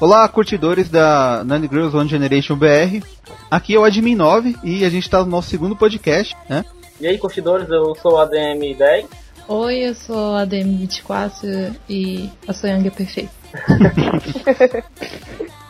[0.00, 3.04] Olá, curtidores da Nine Girls One Generation BR.
[3.50, 6.64] Aqui é o Admin 9 e a gente está no nosso segundo podcast, né?
[6.98, 9.04] E aí, curtidores, eu sou o ADM10.
[9.46, 13.30] Oi, eu sou a DM24 e a Soyang é perfeita.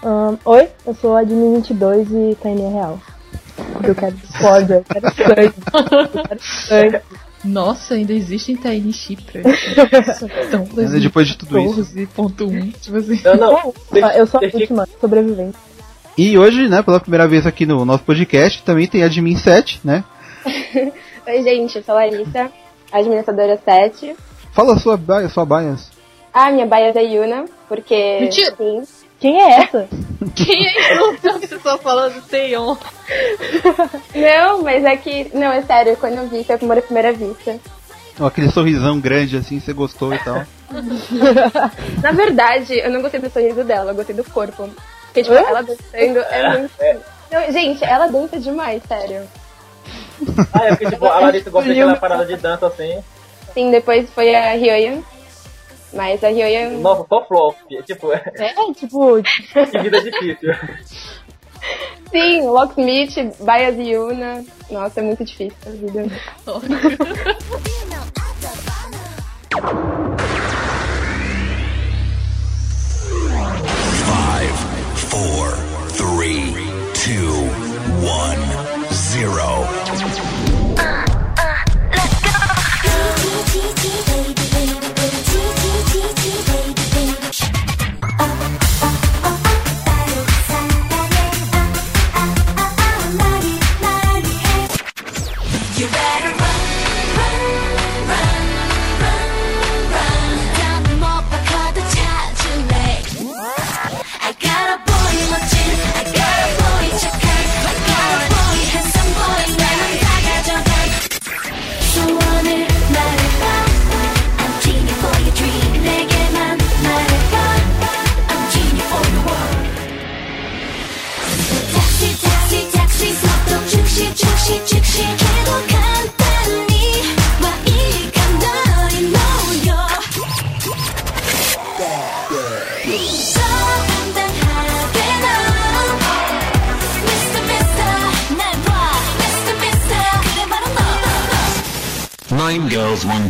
[0.02, 2.98] Um, oi, eu sou a Admin 22 e Taininha Real.
[3.82, 5.54] Eu quero discórdia, eu quero sangue.
[6.14, 7.00] Eu quero sangue.
[7.44, 9.42] Nossa, ainda existem Tiny Chipra.
[10.46, 11.94] Então, Ainda depois de tudo isso.
[11.94, 13.20] 2014.1, tipo assim.
[13.24, 13.74] Não, não.
[14.02, 15.56] Ah, eu sou a deixa- última, sobrevivente.
[16.18, 20.04] E hoje, né, pela primeira vez aqui no nosso podcast, também tem Admin 7, né?
[21.26, 22.50] Oi, gente, eu sou a Larissa,
[22.92, 24.14] administradora 7.
[24.52, 24.98] Fala a sua,
[25.32, 25.90] sua bias.
[26.32, 28.18] Ah, minha bias é Yuna, porque.
[28.20, 28.54] Mentira.
[28.56, 28.82] Sim.
[29.20, 29.86] Quem é essa?
[30.34, 31.18] Quem é isso?
[31.22, 32.76] Você só falando Teion.
[34.14, 35.30] Não, mas é que.
[35.34, 37.58] Não, é sério, quando eu vi, foi uma primeira vista.
[38.18, 40.44] Aquele sorrisão grande assim, você gostou e tal.
[42.02, 44.68] Na verdade, eu não gostei do sorriso dela, eu gostei do corpo.
[45.06, 46.72] Porque, tipo, ela dançando é muito.
[47.30, 49.22] Não, gente, ela dança demais, sério.
[50.52, 53.02] Ah, é porque tipo, a Larissa gosta daquela parada de dança assim.
[53.54, 55.02] Sim, depois foi a Ryoyan.
[55.92, 56.78] Mas a Ryoyan.
[56.78, 57.56] Nossa, só flop.
[57.84, 60.54] Tipo, é, É, tipo, que vida difícil.
[62.10, 64.44] Sim, Locksmith, Bias e Yuna.
[64.70, 66.06] Nossa, é muito difícil a vida.
[74.06, 74.54] Five,
[74.96, 75.52] four,
[75.92, 76.54] three,
[76.94, 77.34] two,
[78.02, 78.40] one,
[78.92, 79.89] zero.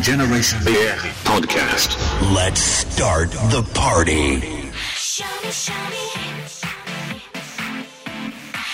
[0.03, 1.97] Generation BR podcast.
[2.34, 4.41] Let's start the party.
[4.97, 6.06] Show me show me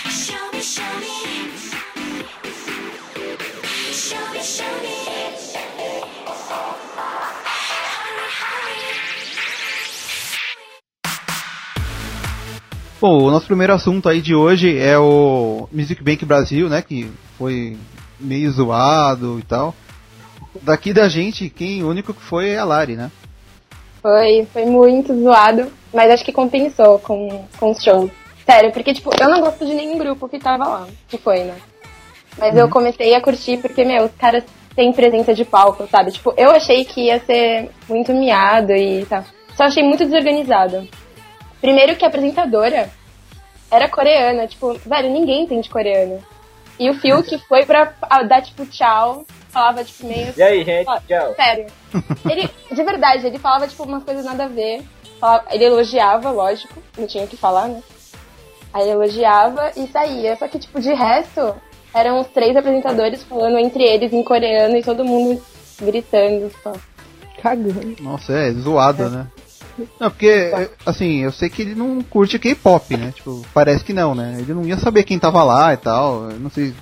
[0.09, 1.51] Show me show me
[3.91, 4.97] Show me show me
[13.01, 17.11] Bom, o nosso primeiro assunto aí de hoje é o Music Bank Brasil, né, que
[17.37, 17.77] foi
[18.17, 19.75] meio zoado e tal.
[20.61, 23.11] Daqui da gente, quem o único que foi é a Lari, né?
[24.01, 28.11] Foi, foi muito zoado, mas acho que compensou com, com os shows.
[28.45, 31.55] Sério, porque, tipo, eu não gosto de nenhum grupo que tava lá, que foi, né?
[32.37, 34.43] Mas eu comecei a curtir porque, meu, os caras
[34.75, 36.11] têm presença de palco, sabe?
[36.11, 39.25] Tipo, eu achei que ia ser muito miado e tal.
[39.55, 40.87] Só achei muito desorganizado.
[41.59, 42.89] Primeiro que a apresentadora
[43.71, 46.23] era coreana, tipo, velho, ninguém entende coreano.
[46.79, 47.91] E o Phil que foi pra
[48.27, 49.25] dar, tipo, tchau,
[49.57, 50.87] falava, tipo, meio E aí, gente?
[50.87, 51.33] Ó, Tchau.
[51.35, 51.65] Sério.
[52.29, 54.83] Ele, de verdade, ele falava, tipo, umas coisas nada a ver.
[55.19, 57.81] Falava- ele elogiava, lógico, não tinha o que falar, né?
[58.73, 60.35] Aí elogiava e saía.
[60.35, 61.55] Só que, tipo, de resto,
[61.93, 65.41] eram os três apresentadores falando entre eles em coreano e todo mundo
[65.81, 66.73] gritando só.
[67.41, 67.95] cagando.
[68.01, 69.27] Nossa, é zoado, né?
[69.99, 73.11] Não, porque, é, assim, eu sei que ele não curte K-pop, né?
[73.15, 74.35] Tipo, parece que não, né?
[74.39, 76.29] Ele não ia saber quem tava lá e tal.
[76.31, 76.73] eu Não sei.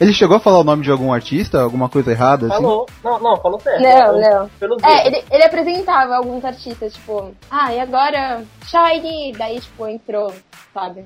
[0.00, 2.54] Ele chegou a falar o nome de algum artista, alguma coisa errada, assim?
[2.56, 2.86] Falou.
[3.04, 3.80] Não, não, falou certo.
[3.82, 4.48] Não, Falou não.
[4.58, 9.32] Pelos É, ele, ele apresentava alguns artistas, tipo, ah, e agora Shiny?
[9.38, 10.32] Daí, tipo, entrou,
[10.74, 11.04] sabe?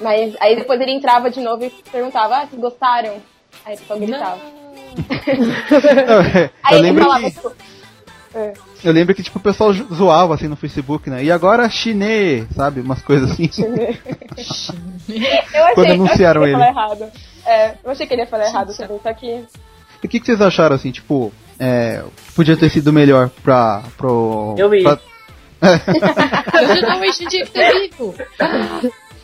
[0.00, 3.14] Mas aí depois ele entrava de novo e perguntava, ah, vocês gostaram?
[3.66, 4.38] Aí o pessoal gritava.
[6.08, 7.30] Não, é, Aí eu ele lembro falava, que.
[7.32, 7.52] tipo,
[8.34, 8.52] é.
[8.84, 11.24] Eu lembro que, tipo, o pessoal zo- zoava assim no Facebook, né?
[11.24, 12.80] E agora chinês, sabe?
[12.80, 13.50] Umas coisas assim.
[13.58, 15.24] Eu
[15.64, 16.62] achei, Quando anunciaram eu achei que ele.
[16.62, 16.64] ele.
[16.64, 17.12] errado.
[17.46, 19.26] É, eu achei que ele ia falar errado também, só que.
[19.26, 22.04] E o que, que vocês acharam, assim, tipo, é,
[22.34, 23.82] podia ter sido melhor pra.
[23.96, 24.82] Pro, Eu vi.
[24.82, 24.98] pra-
[25.60, 28.14] Eu em dia que tá vivo.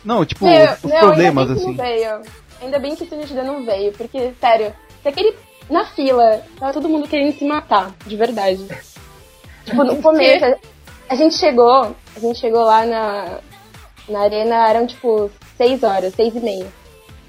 [0.03, 1.67] Não, tipo, Meu, os não, problemas, ainda assim.
[1.67, 2.21] não veio.
[2.61, 5.35] Ainda bem que o Sunishida não veio, porque, sério, se aquele.
[5.67, 8.63] Na fila, tava todo mundo querendo se matar, de verdade.
[9.65, 10.55] Tipo, no começo, a,
[11.09, 11.95] a gente chegou.
[12.15, 13.39] A gente chegou lá na.
[14.07, 16.67] Na arena eram tipo 6 horas, 6 e meia.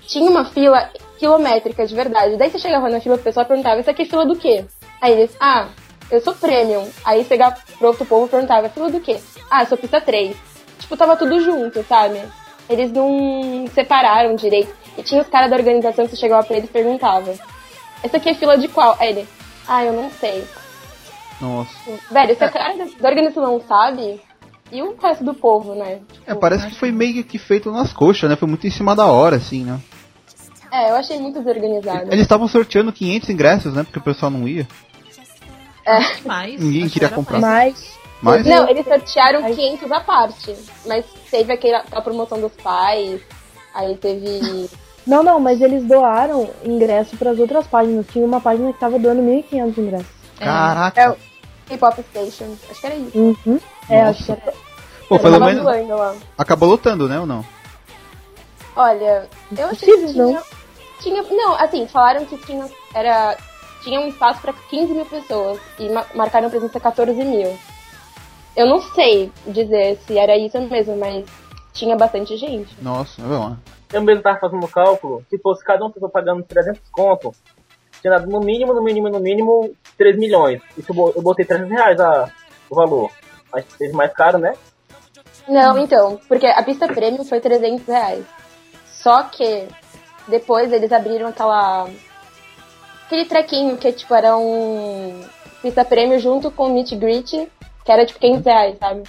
[0.07, 2.37] Tinha uma fila quilométrica de verdade.
[2.37, 4.65] Daí você chegava na fila, o pessoal perguntava, isso aqui é fila do quê?
[5.01, 5.69] Aí eles, ah,
[6.11, 6.89] eu sou premium.
[7.05, 9.19] Aí você chegava pro outro povo e perguntava, fila do quê?
[9.51, 10.37] Ah, eu sou pista 3.
[10.79, 12.21] Tipo, tava tudo junto, sabe?
[12.69, 14.73] Eles não separaram direito.
[14.97, 17.33] E tinha os caras da organização que você chegava pra eles e perguntava,
[18.03, 18.97] essa aqui é fila de qual?
[18.99, 19.29] Aí ele,
[19.69, 20.45] ah, eu não sei.
[21.41, 21.71] Nossa.
[22.11, 24.21] Velho, se a cara da- da organização não sabe,
[24.73, 26.01] e o resto do povo, né?
[26.27, 28.37] É, parece que foi meio que feito nas coxas, né?
[28.37, 29.79] Foi muito em cima da hora, assim, né?
[30.77, 32.09] É, eu achei muito desorganizado.
[32.09, 33.83] Eles estavam sorteando 500 ingressos, né?
[33.83, 34.69] Porque o pessoal não ia.
[36.25, 37.39] Mas, Ninguém acho queria comprar.
[37.39, 37.97] mais.
[38.21, 40.55] Mas Mas, Não, eles sortearam 500 à parte.
[40.85, 43.21] Mas teve aquela, aquela promoção dos pais.
[43.75, 44.69] Aí teve.
[45.07, 48.07] Não, não, mas eles doaram ingresso pras outras páginas.
[48.13, 50.07] Tinha uma página que tava doando 1.500 ingressos.
[50.39, 51.01] caraca.
[51.01, 51.17] É o
[51.69, 52.57] K-Pop Station.
[52.71, 53.19] Acho que era isso.
[53.19, 53.61] Uhum.
[53.89, 54.11] É, Nossa.
[54.11, 54.55] acho que era.
[55.09, 55.65] Pô, pelo menos
[56.37, 57.21] acabou lotando, né?
[57.21, 57.45] Ou não?
[58.75, 60.43] Olha, eu achei que tinha, não?
[61.09, 61.23] Tinha.
[61.23, 62.69] Não, assim, falaram que tinha.
[62.95, 63.37] Era.
[63.83, 65.61] Tinha um espaço pra 15 mil pessoas.
[65.79, 67.57] E ma- marcaram presença 14 mil.
[68.57, 71.25] Eu não sei dizer se era isso mesmo, mas
[71.73, 72.75] tinha bastante gente.
[72.83, 73.57] Nossa, é bom.
[73.93, 77.33] Eu mesmo tava fazendo o cálculo, se fosse cada um pessoa pagando 300 conto,
[78.01, 80.61] tinha dado no mínimo, no mínimo, no mínimo 3 milhões.
[80.77, 82.29] Isso eu bo- eu botei 300 reais a,
[82.69, 83.11] o valor.
[83.53, 84.55] Mas teve mais caro, né?
[85.47, 88.25] Não, então, porque a pista premium foi 300 reais.
[88.91, 89.69] Só que
[90.29, 91.89] depois eles abriram aquela.
[93.07, 95.23] aquele trequinho que tipo era um
[95.63, 97.49] pista premium junto com o meet greet,
[97.85, 99.03] que era tipo 500 reais, sabe?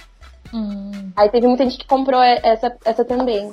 [0.52, 3.52] Hum, Aí teve muita gente que comprou essa, essa também.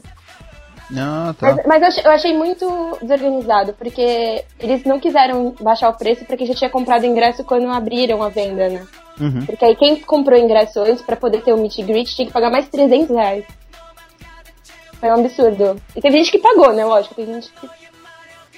[0.95, 1.55] Ah, tá.
[1.55, 6.25] Mas, mas eu, achei, eu achei muito desorganizado, porque eles não quiseram baixar o preço
[6.25, 8.85] porque já tinha comprado ingresso quando abriram a venda, né?
[9.19, 9.45] Uhum.
[9.45, 12.33] Porque aí quem comprou ingresso antes pra poder ter o meet and greet tinha que
[12.33, 13.45] pagar mais 300 reais.
[15.07, 15.81] Foi um absurdo.
[15.95, 16.83] E teve gente que pagou, né?
[16.83, 17.69] Lógico, tem gente que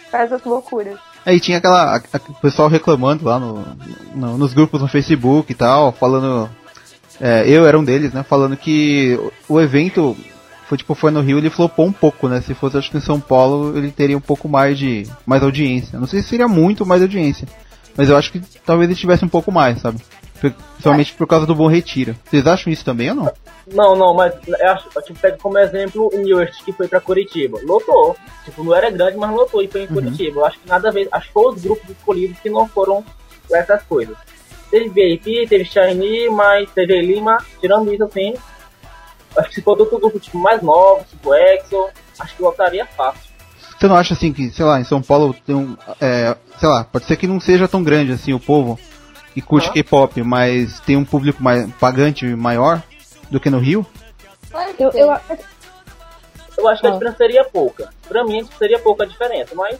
[0.09, 0.97] faz as loucuras.
[1.25, 1.99] Aí tinha aquela.
[2.41, 3.65] pessoal reclamando lá no,
[4.15, 6.49] no- nos grupos no Facebook e tal, falando.
[7.19, 8.23] é, eu era um deles, né?
[8.23, 10.15] Falando que o, o evento
[10.69, 12.39] foi tipo, foi no Rio, ele flopou um pouco, né?
[12.41, 15.05] Se fosse acho que em São Paulo, ele teria um pouco mais de.
[15.25, 15.99] mais audiência.
[15.99, 17.45] Não sei se seria muito mais audiência.
[17.97, 19.99] Mas eu acho que talvez ele tivesse um pouco mais, sabe?
[20.39, 22.15] Pri- Principalmente por causa do bom retiro.
[22.25, 23.31] Vocês acham isso também ou não?
[23.73, 27.59] Não, não, mas eu acho, tipo, pego como exemplo o Newest que foi pra Curitiba.
[27.63, 28.15] Lotou.
[28.45, 30.39] Tipo, não era grande, mas lotou e foi em Curitiba.
[30.41, 31.07] Eu acho que nada a ver.
[31.11, 33.03] Acho que foi os grupos escolhidos que não foram
[33.51, 34.15] essas coisas.
[34.69, 38.33] Teve VIP, teve Shiny, mas teve Lima, tirando isso assim.
[39.37, 41.87] Acho que se for outro grupo tipo mais novo, tipo Exo,
[42.19, 43.27] acho que lotaria fácil.
[43.79, 45.77] Você não acha assim que, sei lá, em São Paulo tem um.
[46.01, 48.79] É, sei lá, pode ser que não seja tão grande assim o povo
[49.37, 49.73] que curte Ah.
[49.73, 52.81] K-pop, mas tem um público mais, pagante maior
[53.29, 53.85] do que no Rio?
[54.49, 55.17] Claro que Eu, eu,
[56.57, 56.93] Eu acho que a Ah.
[56.93, 57.87] diferença seria pouca.
[58.07, 59.77] Pra mim seria pouca a diferença, mas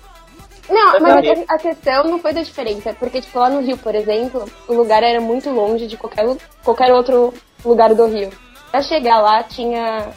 [0.69, 1.15] Não, Mas
[1.50, 4.74] a a questão não foi da diferença, porque tipo lá no Rio, por exemplo, o
[4.74, 6.27] lugar era muito longe de qualquer,
[6.63, 7.33] qualquer outro
[7.65, 8.30] lugar do Rio.
[8.69, 10.09] Pra chegar lá tinha,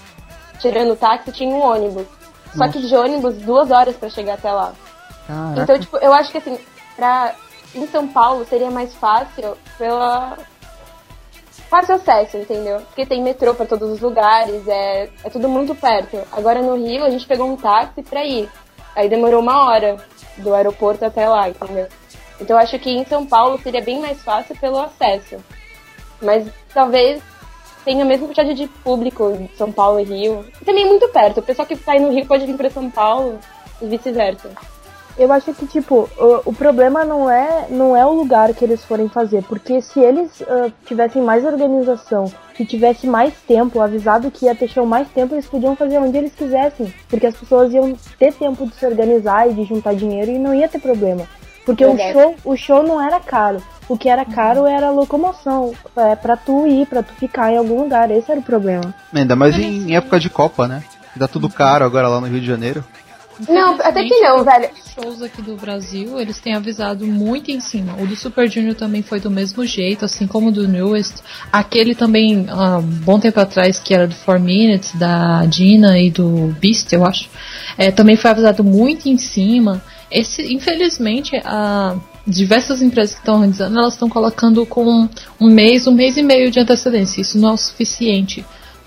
[0.58, 2.04] tirando o táxi, tinha um ônibus.
[2.54, 4.72] Só que de ônibus duas horas pra chegar até lá.
[5.26, 5.62] Caraca.
[5.62, 6.58] Então, tipo, eu acho que assim,
[6.96, 7.32] pra
[7.74, 10.36] em São Paulo seria mais fácil pela
[11.68, 12.80] fácil acesso, entendeu?
[12.80, 16.20] Porque tem metrô pra todos os lugares, é, é tudo muito perto.
[16.32, 18.50] Agora no Rio a gente pegou um táxi pra ir.
[18.96, 19.96] Aí demorou uma hora
[20.36, 21.86] do aeroporto até lá, entendeu?
[22.40, 25.36] Então acho que em São Paulo seria bem mais fácil pelo acesso.
[26.20, 27.22] Mas talvez
[27.84, 30.44] tenha a mesma quantidade de público em São Paulo e Rio.
[30.60, 31.38] E também muito perto.
[31.38, 33.38] O pessoal que sai no Rio pode vir pra São Paulo
[33.80, 34.50] e vice-versa.
[35.20, 38.82] Eu acho que, tipo, o, o problema não é, não é o lugar que eles
[38.82, 39.42] forem fazer.
[39.44, 44.68] Porque se eles ah, tivessem mais organização, se tivesse mais tempo, avisado que ia ter
[44.68, 46.92] show mais tempo, eles podiam fazer onde eles quisessem.
[47.08, 50.54] Porque as pessoas iam ter tempo de se organizar e de juntar dinheiro e não
[50.54, 51.26] ia ter problema.
[51.66, 53.62] Porque o show, o show não era caro.
[53.88, 55.74] O que era caro era a locomoção.
[55.94, 58.10] É, pra tu ir, pra tu ficar em algum lugar.
[58.10, 58.94] Esse era o problema.
[59.12, 60.82] Ainda mais em, em época de Copa, né?
[61.12, 62.82] Que Tá tudo caro agora lá no Rio de Janeiro.
[63.48, 64.68] Não, até que não, velho.
[64.72, 67.94] Os shows aqui do Brasil, eles têm avisado muito em cima.
[68.00, 71.22] O do Super Junior também foi do mesmo jeito, assim como o do Newest.
[71.52, 76.10] Aquele também, há um bom tempo atrás, que era do 4 Minutes, da Dina e
[76.10, 77.28] do Beast, eu acho,
[77.78, 79.82] é, também foi avisado muito em cima.
[80.10, 85.08] Esse, infelizmente, a, diversas empresas que estão organizando, elas estão colocando com
[85.40, 87.20] um mês, um mês e meio de antecedência.
[87.20, 88.44] Isso não é o suficiente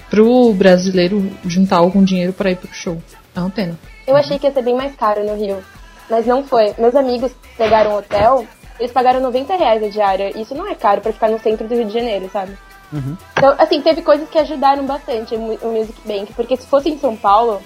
[0.09, 3.01] pro brasileiro juntar algum dinheiro para ir pro show.
[3.35, 3.77] É uma pena.
[4.05, 5.63] Eu achei que ia ser bem mais caro no Rio.
[6.09, 6.73] Mas não foi.
[6.77, 8.45] Meus amigos pegaram um hotel,
[8.79, 10.37] eles pagaram 90 reais a diária.
[10.37, 12.57] Isso não é caro pra ficar no centro do Rio de Janeiro, sabe?
[12.91, 13.17] Uhum.
[13.37, 16.89] Então, assim, teve coisas que ajudaram bastante o Mu- o Music Bank, porque se fosse
[16.89, 17.61] em São Paulo,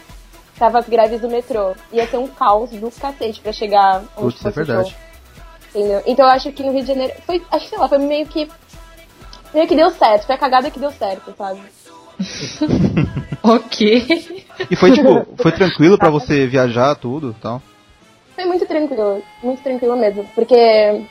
[0.58, 1.75] tava as greves do metrô.
[1.91, 4.96] Ia ser um caos do cacete pra chegar onde Putz, é fosse o verdade.
[5.75, 6.01] Entendeu?
[6.06, 7.13] Então eu acho que no Rio de Janeiro.
[7.25, 8.50] Foi, acho que sei lá, foi meio que.
[9.53, 10.25] Meio que deu certo.
[10.25, 11.60] Foi a cagada que deu certo, sabe?
[13.44, 14.06] Ok.
[14.70, 17.62] E foi tipo, foi tranquilo pra você viajar tudo e tal.
[18.36, 19.22] Foi muito tranquilo.
[19.44, 20.26] Muito tranquilo mesmo.
[20.36, 21.06] Porque.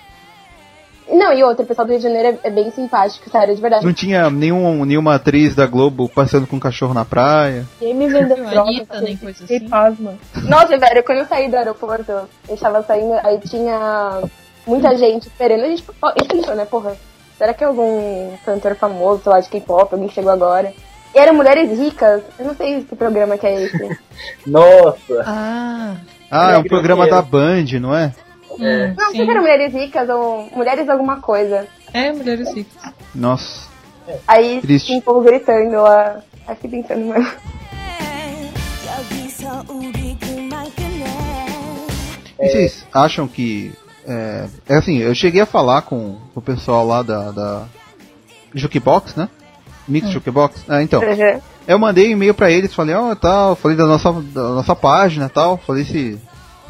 [1.09, 3.61] Não, e outro, o pessoal do Rio de Janeiro é, é bem simpático, sério, de
[3.61, 3.87] verdade.
[3.87, 7.65] Não tinha nenhum, nenhuma atriz da Globo passando com um cachorro na praia.
[7.81, 8.61] Ninguém me vendeu droga.
[8.63, 9.69] Anitta, nem coisa assim.
[9.69, 10.15] pasma.
[10.49, 14.21] Nossa, velho, quando eu saí do aeroporto, eu estava saindo, aí tinha
[14.67, 15.63] muita gente esperando.
[15.63, 16.97] A gente, a gente pensou, né, porra,
[17.39, 20.75] será que é algum cantor famoso, sei lá, de K-pop, alguém chegou agora?
[21.19, 22.23] eram mulheres ricas.
[22.39, 23.99] Eu não sei que programa que é esse.
[24.47, 25.23] Nossa!
[25.25, 25.97] Ah,
[26.31, 28.13] ah é um programa da Band, não é?
[28.51, 28.89] Hum, é.
[28.89, 28.97] Não, Sim.
[28.97, 31.67] não sei se eram mulheres ricas ou mulheres alguma coisa.
[31.93, 32.93] É, mulheres ricas.
[33.15, 33.69] Nossa.
[34.27, 34.87] Aí Triste.
[34.87, 37.33] tinha um povo gritando lá, assim pensando mesmo.
[42.39, 42.47] É.
[42.47, 43.73] E vocês acham que.
[44.07, 47.67] É, é, assim, eu cheguei a falar com o pessoal lá da, da
[48.55, 49.29] Jukebox, né?
[49.89, 50.65] Mix Jukebox.
[50.69, 51.01] Ah, então.
[51.67, 55.29] Eu mandei um e-mail pra eles, falei, ó, tal, falei da nossa, da nossa página
[55.29, 56.17] tal, falei se,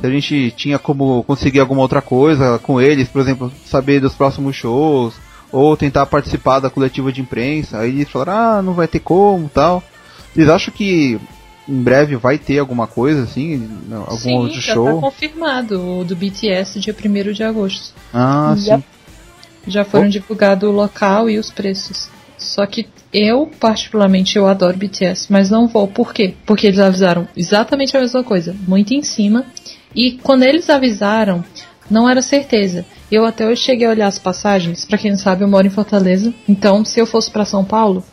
[0.00, 4.14] se a gente tinha como conseguir alguma outra coisa com eles, por exemplo, saber dos
[4.14, 5.14] próximos shows,
[5.52, 7.78] ou tentar participar da coletiva de imprensa.
[7.78, 9.82] Aí eles falaram, ah, não vai ter como tal.
[10.35, 11.18] Vocês acham que
[11.68, 13.68] em breve vai ter alguma coisa assim?
[13.92, 14.94] Algum sim, outro já show?
[14.94, 15.99] tá confirmado.
[16.00, 17.92] O do BTS, dia 1 de agosto.
[18.14, 18.82] Ah, Yep.
[18.82, 18.85] sim.
[19.68, 22.08] Já foram divulgados o local e os preços.
[22.38, 25.88] Só que eu, particularmente, eu adoro BTS, mas não vou.
[25.88, 26.35] Por quê?
[26.45, 29.47] Porque eles avisaram exatamente a mesma coisa, muito em cima.
[29.95, 31.43] E quando eles avisaram,
[31.90, 32.85] não era certeza.
[33.11, 34.85] Eu até hoje cheguei a olhar as passagens.
[34.85, 36.35] Pra quem não sabe, eu moro em Fortaleza.
[36.49, 38.05] Então, se eu fosse pra São Paulo,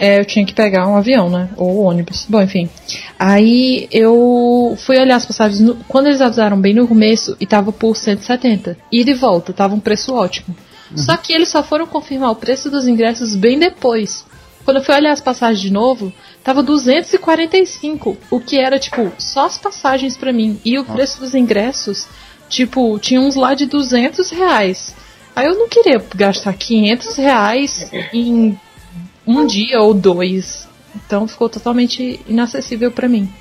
[0.00, 1.48] é, eu tinha que pegar um avião, né?
[1.56, 2.26] Ou ônibus.
[2.28, 2.68] Bom, enfim.
[3.18, 5.60] Aí eu fui olhar as passagens.
[5.60, 8.76] no- quando eles avisaram bem no começo, e tava por 170.
[8.90, 10.54] Ida e volta, tava um preço ótimo.
[10.96, 14.24] Só que eles só foram confirmar o preço dos ingressos bem depois.
[14.64, 16.12] Quando eu fui olhar as passagens de novo,
[16.44, 20.60] tava 245, o que era tipo só as passagens pra mim.
[20.64, 22.06] E o preço dos ingressos,
[22.48, 24.94] tipo, tinha uns lá de 200 reais.
[25.34, 28.58] Aí eu não queria gastar 500 reais em
[29.26, 30.68] um dia ou dois.
[30.94, 33.32] Então ficou totalmente inacessível pra mim.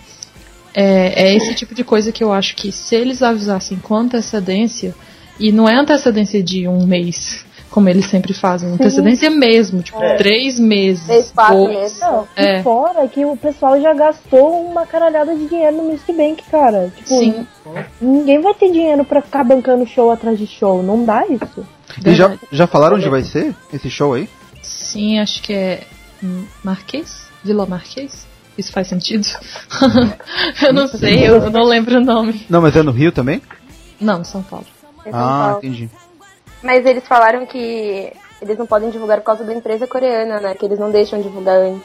[0.73, 4.95] É, é esse tipo de coisa que eu acho que se eles avisassem com antecedência,
[5.41, 10.15] e não é antecedência de um mês, como eles sempre fazem, antecedência mesmo, tipo, É.
[10.15, 11.05] três meses.
[11.05, 11.99] Três, quatro meses.
[11.99, 12.59] Não, É.
[12.59, 16.91] e fora que o pessoal já gastou uma caralhada de dinheiro no Music Bank, cara.
[16.95, 17.47] Tipo, Sim,
[17.99, 20.83] ninguém vai ter dinheiro pra ficar bancando show atrás de show.
[20.83, 21.65] Não dá isso.
[22.05, 24.29] E já, já falaram onde vai ser esse show aí?
[24.61, 25.83] Sim, acho que é
[26.63, 27.27] Marquês?
[27.43, 28.27] Vila Marquês?
[28.57, 29.25] Isso faz sentido?
[30.61, 32.45] eu não sei, eu não lembro o nome.
[32.49, 33.41] Não, mas é no Rio também?
[33.99, 34.65] Não, São Paulo.
[35.05, 35.57] Em São Ah, Paulo.
[35.57, 35.89] entendi.
[36.61, 40.53] Mas eles falaram que eles não podem divulgar por causa da empresa coreana, né?
[40.55, 41.83] Que eles não deixam divulgar antes.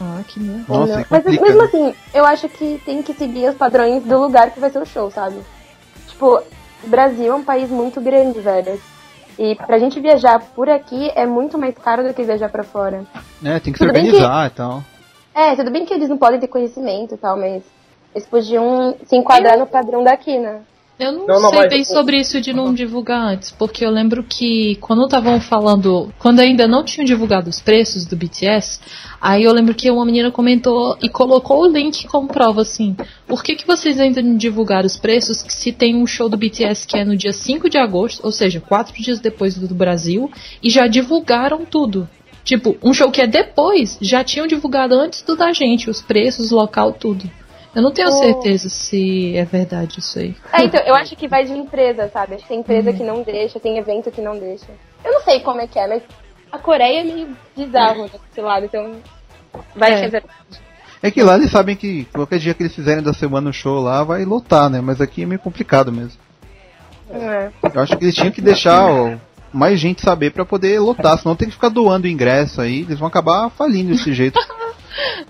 [0.00, 0.64] Ah, que merda.
[0.68, 1.64] Nossa, Mas mesmo né?
[1.64, 4.86] assim, eu acho que tem que seguir os padrões do lugar que vai ser o
[4.86, 5.36] show, sabe?
[6.08, 6.42] Tipo,
[6.82, 8.80] o Brasil é um país muito grande, velho.
[9.38, 13.04] E pra gente viajar por aqui é muito mais caro do que viajar pra fora.
[13.44, 14.82] É, tem que se Tudo bem organizar e tal.
[15.34, 17.62] É, tudo bem que eles não podem ter conhecimento e tal, mas
[18.14, 20.60] eles podiam se enquadrar no padrão daqui, né?
[20.98, 24.22] Eu não, Não, sei bem o- sobre isso de não divulgar antes, porque eu lembro
[24.22, 28.78] que quando estavam falando, quando ainda não tinham divulgado os preços do BTS,
[29.20, 32.94] aí eu lembro que uma menina comentou e colocou o link como prova assim:
[33.26, 36.36] por que, que vocês ainda não divulgaram os preços que se tem um show do
[36.36, 39.74] BTS que é no dia 5 de agosto, ou seja, quatro dias depois do do
[39.74, 40.30] Brasil,
[40.62, 42.08] e já divulgaram tudo?
[42.44, 46.50] Tipo, um show que é depois, já tinham divulgado antes do da gente, os preços,
[46.52, 47.28] o local, tudo.
[47.74, 48.12] Eu não tenho Oh.
[48.12, 50.36] certeza se é verdade isso aí.
[50.52, 52.34] É, então, eu acho que vai de empresa, sabe?
[52.34, 54.66] Acho que tem empresa que não deixa, tem evento que não deixa.
[55.04, 56.02] Eu não sei como é que é, mas
[56.50, 58.92] a Coreia é meio bizarro desse lado, então
[59.74, 60.00] vai É.
[60.00, 60.34] que é verdade.
[61.02, 63.80] É que lá eles sabem que qualquer dia que eles fizerem da semana o show
[63.80, 64.80] lá vai lotar, né?
[64.80, 66.20] Mas aqui é meio complicado mesmo.
[67.10, 67.50] É.
[67.74, 69.16] Eu acho que eles tinham que deixar ó,
[69.52, 73.08] mais gente saber pra poder lotar, senão tem que ficar doando ingresso aí, eles vão
[73.08, 74.38] acabar falindo desse jeito.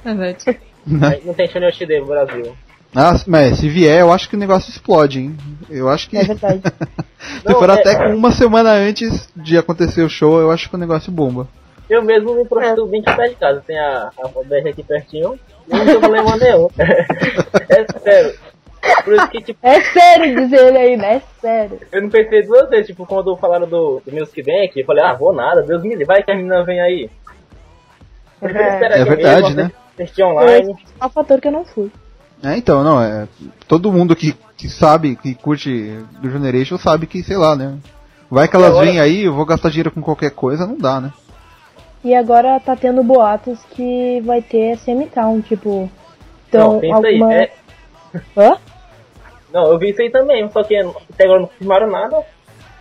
[0.04, 0.60] É verdade.
[1.02, 2.56] Aí Não tem show no HD no Brasil.
[2.94, 5.36] Ah, mas se vier, eu acho que o negócio explode, hein?
[5.70, 6.16] Eu acho que.
[6.18, 6.60] É verdade.
[7.40, 10.68] se Não, for é- até com uma semana antes de acontecer o show, eu acho
[10.68, 11.48] que o negócio bomba.
[11.88, 13.62] Eu mesmo me prostituo bem aqui perto de casa.
[13.66, 15.38] Tem a, a BR aqui pertinho.
[15.68, 16.68] E não tem problema nenhum.
[16.78, 18.34] é sério.
[19.04, 21.16] Por isso que, tipo, É sério dizer ele aí, né?
[21.16, 21.78] É sério.
[21.92, 25.12] eu não pensei duas vezes, tipo, quando falaram do, do Music Bank, eu falei, ah,
[25.12, 27.08] vou nada, Deus me livre, vai que a menina vem aí.
[28.42, 28.48] É.
[28.48, 29.72] É que verdade, mesmo, né?
[30.02, 30.74] Assistir online.
[31.00, 31.90] É o fator que eu não fui.
[32.42, 33.28] É, então, não, é.
[33.68, 37.76] Todo mundo que, que sabe, que curte do Generation sabe que, sei lá, né?
[38.30, 41.00] Vai que elas Agora- vêm aí, eu vou gastar dinheiro com qualquer coisa, não dá,
[41.00, 41.12] né?
[42.04, 45.88] E agora tá tendo boatos que vai ter SM-Town, tipo.
[46.48, 47.34] Então, não, pensa aí, alguma.
[47.34, 47.52] é,
[48.36, 48.56] Hã?
[49.52, 52.24] Não, eu vi isso aí também, só que até agora não confirmaram nada.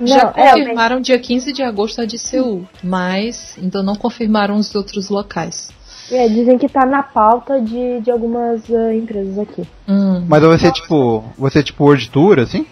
[0.03, 3.95] Já Não, é, mas confirmaram dia 15 de agosto a de Seul, mas ainda não
[3.95, 5.69] confirmaram os outros locais.
[6.11, 9.67] É, dizem que tá na pauta de, de algumas ah, empresas aqui.
[9.87, 10.25] Hum.
[10.27, 11.23] Mas vai ser tipo.
[11.37, 12.65] Vai ser tipo World Tour, assim?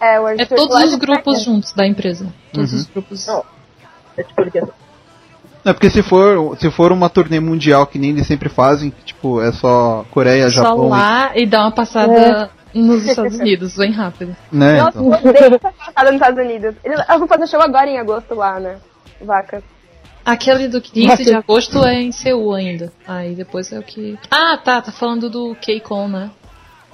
[0.00, 1.38] É, o World É Tour todos os grupos Praia.
[1.44, 2.26] juntos da empresa.
[2.52, 2.78] Todos Uhum.
[2.78, 3.26] os grupos.
[3.26, 3.44] Não.
[4.16, 4.64] É tipo, quer...
[5.64, 9.40] É porque se for, se for uma turnê mundial que nem eles sempre fazem, tipo,
[9.40, 14.34] é só Coreia, Só Japão, lá e dar uma passada nos Estados Unidos, bem rápido.
[14.52, 14.78] e, né?
[14.82, 15.20] Nossa, então.
[15.22, 16.74] eu odeio essa passada nos Estados Unidos.
[16.82, 18.76] Eles, elas vão fazer show agora em agosto lá, né?
[19.20, 19.62] Vaca.
[20.24, 22.92] Aquele do 15 de agosto é em Seul ainda.
[23.06, 24.18] Aí depois é o que.
[24.30, 26.30] Ah, tá, tá falando do K-Con, né?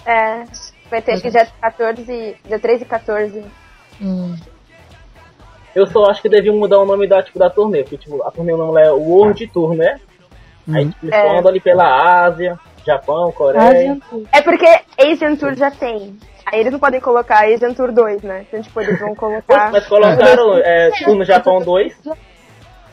[0.07, 0.45] É.
[0.91, 3.45] Vai ter dia 14, dia 13 e 14.
[4.01, 4.35] Hum.
[5.75, 8.31] Eu só acho que deviam mudar o nome da, tipo, da turnê, porque tipo, a
[8.31, 10.01] turnê o nome lá é World Tour, né?
[10.73, 10.91] Aí Uhum.
[10.91, 11.39] tipo, eles É.
[11.39, 13.69] andam ali pela Ásia, Japão, Coreia.
[13.69, 14.23] Asian Tour.
[14.33, 14.67] É porque
[14.99, 16.17] Asian Tour já tem.
[16.47, 18.47] Aí eles não podem colocar Asian Tour 2, né?
[18.49, 21.95] Então, tipo, eles vão colocar Mas colocaram é, Tour no Japão 2.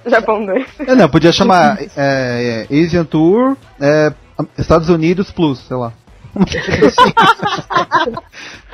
[0.06, 0.66] Japão 2.
[0.88, 4.14] É, não, podia chamar é, é, Asian Tour, é,
[4.58, 5.94] Estados Unidos Plus, sei lá.
[6.36, 7.14] Uma coisa assim.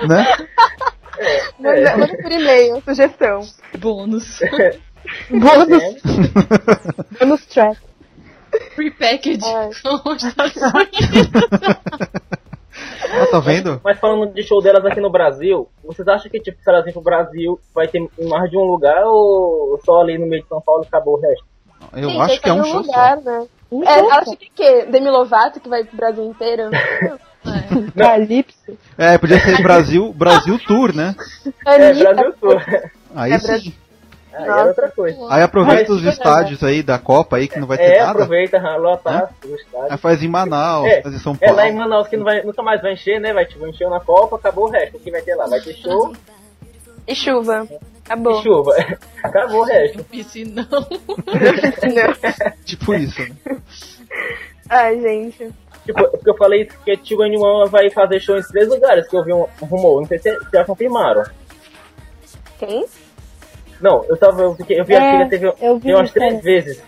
[0.07, 0.25] né?
[1.59, 3.41] Manda, manda por e-mail, sugestão.
[3.77, 4.39] Bônus.
[5.29, 5.83] Bônus,
[7.19, 7.77] bônus track.
[8.75, 9.69] Free package É.
[9.99, 11.29] com os Estados Unidos.
[13.13, 13.81] Ah, tá vendo?
[13.83, 16.93] Mas falando de show delas aqui no Brasil, vocês acham que tipo, se elas virem
[16.93, 20.49] pro Brasil, vai ter em mais de um lugar ou só ali no meio de
[20.49, 21.45] São Paulo e acabou o resto?
[21.93, 23.47] Eu Sim, acho tem que é um show lugar, né?
[23.71, 24.85] Um É, show, acho que o quê?
[24.89, 26.69] Demi Lovato, que vai pro Brasil inteiro?
[27.43, 27.99] É.
[27.99, 28.77] Calypso.
[28.95, 31.15] É, podia ser Brasil, Brasil Tour, né?
[31.65, 32.63] É, Brasil Tour.
[33.15, 33.73] Aí É sim.
[34.33, 35.17] Aí é outra coisa.
[35.29, 38.11] Aí aproveita Mas- os estádios aí da Copa aí que não vai ter É, nada.
[38.11, 39.91] aproveita, lotar o estádio.
[39.91, 41.55] Aí faz em Manaus, É, faz em São É Paulo.
[41.57, 43.33] lá em Manaus que não vai, nunca mais vai encher, né?
[43.33, 44.97] Vai, tipo, encheu na Copa, acabou o resto.
[44.97, 45.47] O que vai ter lá?
[45.47, 46.13] Vai ter show
[47.07, 47.67] E chuva.
[48.05, 48.39] Acabou.
[48.39, 48.75] e chuva.
[49.23, 50.03] acabou o resto.
[50.05, 50.65] Piscinão.
[50.69, 52.51] Não.
[52.65, 53.21] Tipo isso.
[53.21, 53.57] né?
[54.69, 55.51] Ai, gente.
[55.85, 59.15] Tipo, porque eu falei que a Tio One vai fazer show em três lugares, que
[59.17, 60.01] eu vi um, um rumor.
[60.01, 61.23] Não sei se se já confirmaram.
[62.59, 62.85] Quem?
[63.81, 64.41] Não, eu tava.
[64.43, 66.37] Eu, fiquei- eu vi É, a filha teve, eu vi umas três é.
[66.39, 66.81] vezes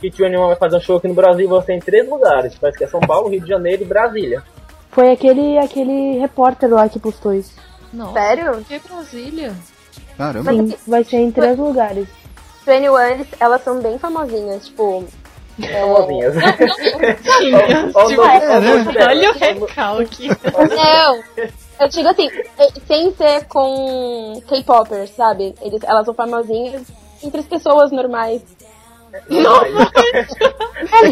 [0.00, 2.08] que Tio One vai fazer um show aqui no Brasil e vai ser em três
[2.08, 2.54] lugares.
[2.56, 4.42] Parece que é São Paulo, Rio de Janeiro e Brasília.
[4.90, 7.54] Foi aquele, aquele repórter lá que postou isso.
[7.92, 8.12] Não.
[8.12, 8.64] Sério?
[8.68, 9.54] Que Brasília?
[10.18, 10.52] Caramba.
[10.52, 12.06] Sim, vai ser em três lugares.
[12.66, 15.04] 21, eles- elas são bem famosinhas, tipo.
[15.60, 16.34] Famosinhas.
[16.34, 17.92] Tipo, é, né?
[17.94, 20.28] ó, Olha o recalque.
[20.28, 21.22] Não,
[21.80, 25.54] eu digo assim, eh, sem ser com K-popers, sabe?
[25.60, 26.82] Eles, elas são famosinhas
[27.22, 28.42] entre as pessoas normais.
[29.14, 29.20] É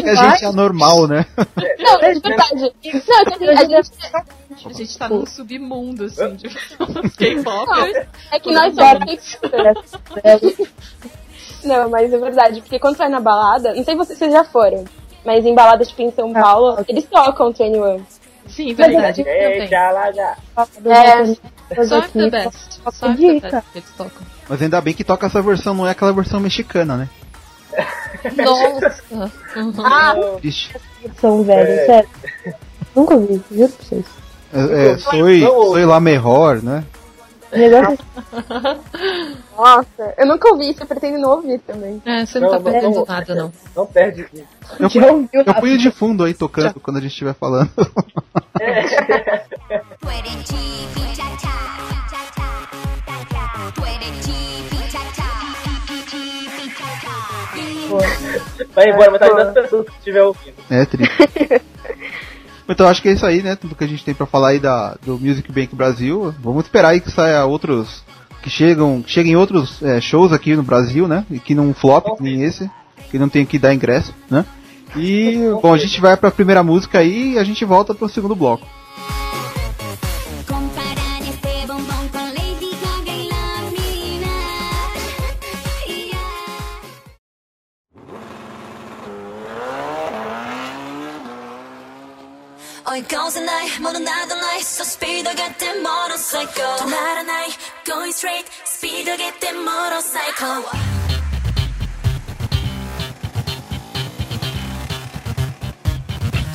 [0.01, 1.25] que a gente é anormal, né?
[1.79, 2.55] Não, de verdade.
[2.55, 3.91] Não, é que assim, a gente,
[4.65, 8.07] A gente tá num submundo, assim, de K-popers.
[8.31, 10.69] é que nós somos K-popers.
[11.63, 14.83] Não, mas é verdade, porque quando vai na balada, não sei se vocês já foram,
[15.25, 18.03] mas em balada tipo em São Paulo, eles tocam 21.
[18.47, 19.21] Sim, verdade.
[19.25, 19.67] Ei, Também.
[19.67, 20.37] tchalaga.
[20.85, 22.81] É, Só After Best.
[22.91, 23.49] Só dica.
[23.49, 24.21] Best que eles tocam.
[24.49, 27.09] Mas ainda bem que toca essa versão, não é aquela versão mexicana, né?
[28.37, 28.95] Nossa.
[29.55, 29.73] Uhum.
[29.85, 30.75] Ah, Ixi.
[31.19, 31.85] São velhos, É.
[31.85, 32.09] sério.
[32.95, 34.05] Nunca vi, juro pra vocês.
[34.53, 36.83] É, é, soy, soy la mejor, né?
[37.53, 37.97] O negócio
[39.55, 42.01] nossa, eu nunca ouvi isso, eu pretendo não ouvir também.
[42.05, 43.05] É, você não tá Não, não, perdendo não.
[43.05, 43.53] nada, não.
[43.75, 44.27] Não perde.
[44.79, 45.61] Eu, eu Rafa?
[45.61, 47.69] ponho de fundo aí tocando quando a gente estiver falando.
[58.73, 60.55] Vai embora metade das pessoas que estiver ouvindo.
[60.69, 61.13] É triste.
[62.67, 63.55] Então acho que é isso aí, né?
[63.55, 66.33] Tudo que a gente tem pra falar aí da, do Music Bank Brasil.
[66.41, 68.03] Vamos esperar aí que saia outros.
[68.41, 71.25] Que chegam, que cheguem outros é, shows aqui no Brasil, né?
[71.31, 72.69] E que não flop, que nem esse.
[73.09, 74.45] Que não tem que dar ingresso, né?
[74.95, 78.35] E, bom, a gente vai pra primeira música aí e a gente volta pro segundo
[78.35, 78.67] bloco.
[92.95, 94.61] it goes at night, more than another night.
[94.61, 96.77] So speed up, get the motorcycle.
[96.77, 100.61] Tonight and night, going straight, speed up, get the motorcycle.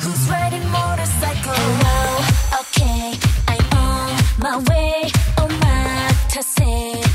[0.01, 1.53] Who's riding motorcycle?
[1.57, 5.11] Oh, okay, I'm on my way.
[5.37, 7.08] Oh, my, to say.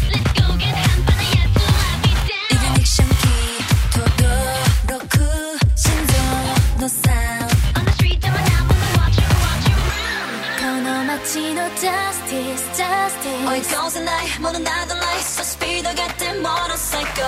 [13.26, 17.24] Oh it goes at night more than other night So speed を get the motorcycle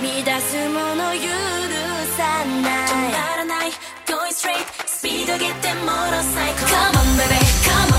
[0.00, 1.28] 乱すもの許
[2.16, 3.72] さない止まらない
[4.06, 4.64] Going straight.
[4.86, 6.68] Speed スピード get the motorcycle.
[6.68, 7.93] Come on baby come on.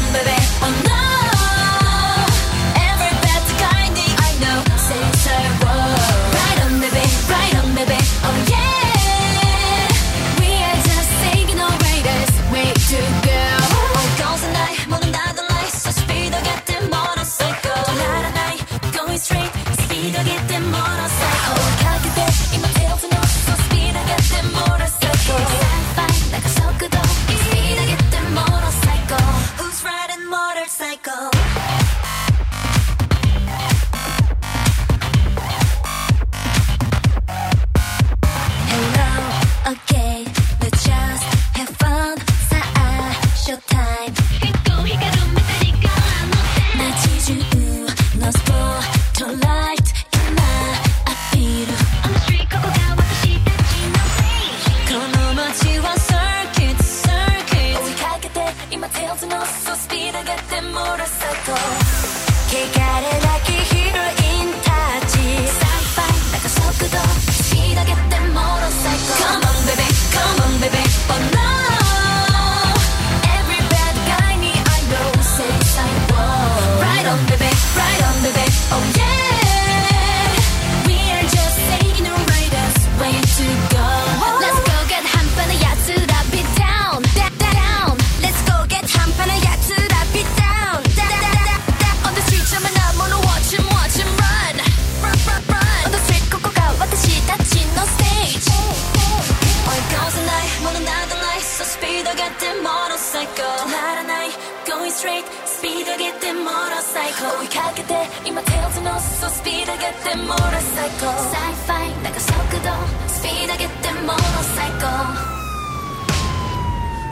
[111.05, 112.33] Sci-fi なんか速
[112.64, 112.71] 度
[113.07, 114.23] スピード上げてモード
[114.57, 114.87] 最高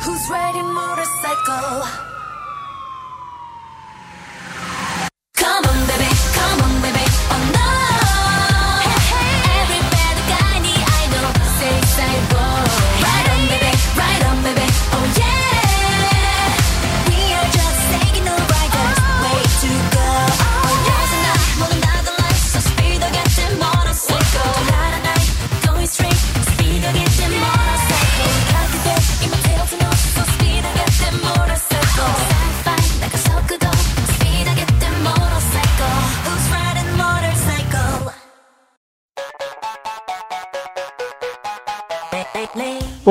[0.01, 2.02] Who's riding motorcycle?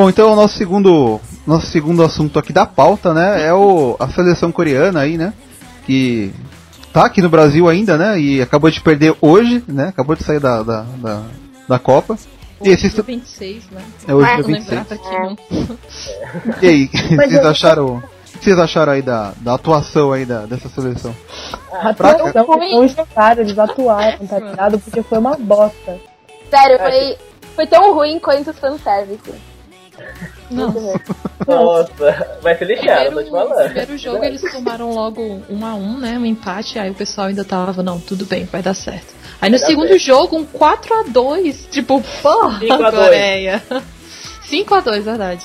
[0.03, 4.09] Bom, então o nosso segundo, nosso segundo assunto aqui da pauta, né, é o, a
[4.09, 5.33] seleção coreana aí, né,
[5.87, 6.33] que
[6.93, 10.41] tá aqui no Brasil ainda, né, e acabou de perder hoje, né, acabou de sair
[10.41, 11.23] da, da, da,
[11.69, 12.17] da Copa.
[12.61, 13.81] E Hoje, esses, dia 26, né?
[14.09, 14.71] é hoje Ah, dia Não 26.
[14.71, 15.19] lembrava aqui,
[15.61, 15.79] não.
[16.61, 17.87] E aí, Mas vocês eu- acharam,
[18.35, 21.15] o que vocês acharam aí da, da atuação aí da, dessa seleção?
[21.73, 22.27] A atuação,
[22.61, 24.81] eles não jogaram, eles atuaram, tá ligado?
[24.81, 25.97] Porque foi uma bosta.
[26.51, 27.17] Sério, foi,
[27.55, 29.52] foi tão ruim quanto o fanservice.
[30.51, 30.95] Não.
[31.47, 33.65] Nossa, vai ser lixado, tô te Primeiro, falando.
[33.65, 36.19] primeiro jogo eles tomaram logo um a um, né?
[36.19, 39.15] Um empate, aí o pessoal ainda tava, não, tudo bem, vai dar certo.
[39.41, 40.03] Aí no segundo certo.
[40.03, 43.05] jogo, um 4 a 2 tipo, porra, 5 a 2.
[43.05, 43.63] Coreia.
[44.43, 45.45] 5 a 2 verdade.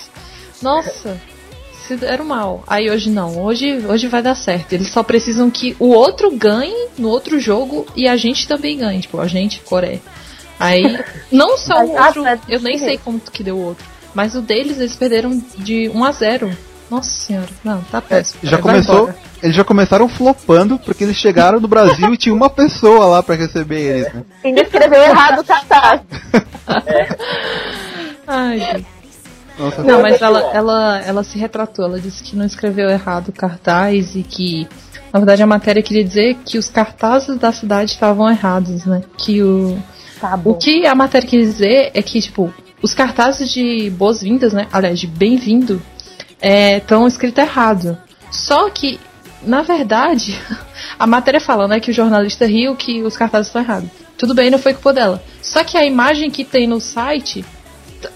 [0.62, 1.20] Nossa,
[1.88, 2.64] se deram mal.
[2.68, 4.74] Aí hoje não, hoje, hoje vai dar certo.
[4.74, 9.02] Eles só precisam que o outro ganhe no outro jogo e a gente também ganhe,
[9.02, 10.02] tipo, a gente, Coreia.
[10.60, 11.00] Aí,
[11.32, 13.86] não só o outro, eu nem sei como que deu o outro,
[14.18, 16.52] mas o deles eles perderam de 1 a 0
[16.90, 18.40] Nossa senhora, não, tá péssimo.
[18.42, 22.50] Já Vai começou, eles já começaram flopando porque eles chegaram no Brasil e tinha uma
[22.50, 24.24] pessoa lá pra receber eles, né?
[24.44, 26.02] Ainda escreveu errado o cartaz.
[28.26, 28.88] Ai, gente.
[29.60, 31.86] Nossa, Não, mas ela, ela, ela se retratou.
[31.86, 34.68] Ela disse que não escreveu errado o cartaz e que,
[35.14, 39.04] na verdade, a matéria queria dizer que os cartazes da cidade estavam errados, né?
[39.16, 39.78] Que o,
[40.20, 42.52] Tá o que a matéria queria dizer é que, tipo,
[42.82, 44.68] os cartazes de boas-vindas, né?
[44.72, 45.82] Aliás, de bem-vindo,
[46.42, 47.98] estão escrito errado.
[48.32, 49.00] Só que,
[49.44, 50.40] na verdade,
[51.00, 53.90] a matéria fala, né, que o jornalista riu que os cartazes estão errados.
[54.18, 55.24] Tudo bem, não foi culpa dela.
[55.42, 57.46] Só que a imagem que tem no site,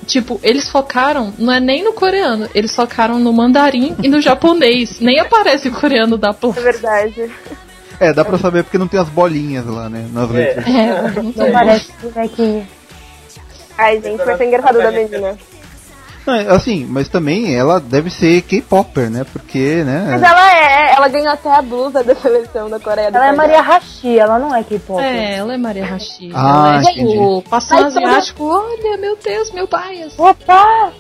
[0.08, 5.00] tipo, eles focaram, não é nem no coreano, eles focaram no mandarim e no japonês.
[5.00, 6.62] Nem aparece o coreano da É placa.
[6.62, 7.32] verdade.
[8.00, 10.08] É, dá pra saber porque não tem as bolinhas lá, né?
[10.12, 10.34] Nas É.
[10.34, 10.65] letras.
[10.67, 12.67] É, não Não parece bonequinho.
[13.77, 15.38] Ai, gente, vai ser engraçado da menina.
[16.25, 19.25] Não, é, assim, mas também ela deve ser K-Popper, né?
[19.34, 20.05] Porque, né?
[20.12, 23.29] Mas ela é, ela ganhou até a blusa da seleção da Coreia do Ela é
[23.29, 23.38] Sul.
[23.38, 25.01] Maria Hashi, ela não é K-pop.
[25.01, 26.29] É, ela é Maria Hashi.
[26.34, 27.12] Ah, ela é entendi.
[27.13, 30.13] tipo, um toda- asiático, olha, meu Deus, meu bias.
[30.19, 30.91] Opa!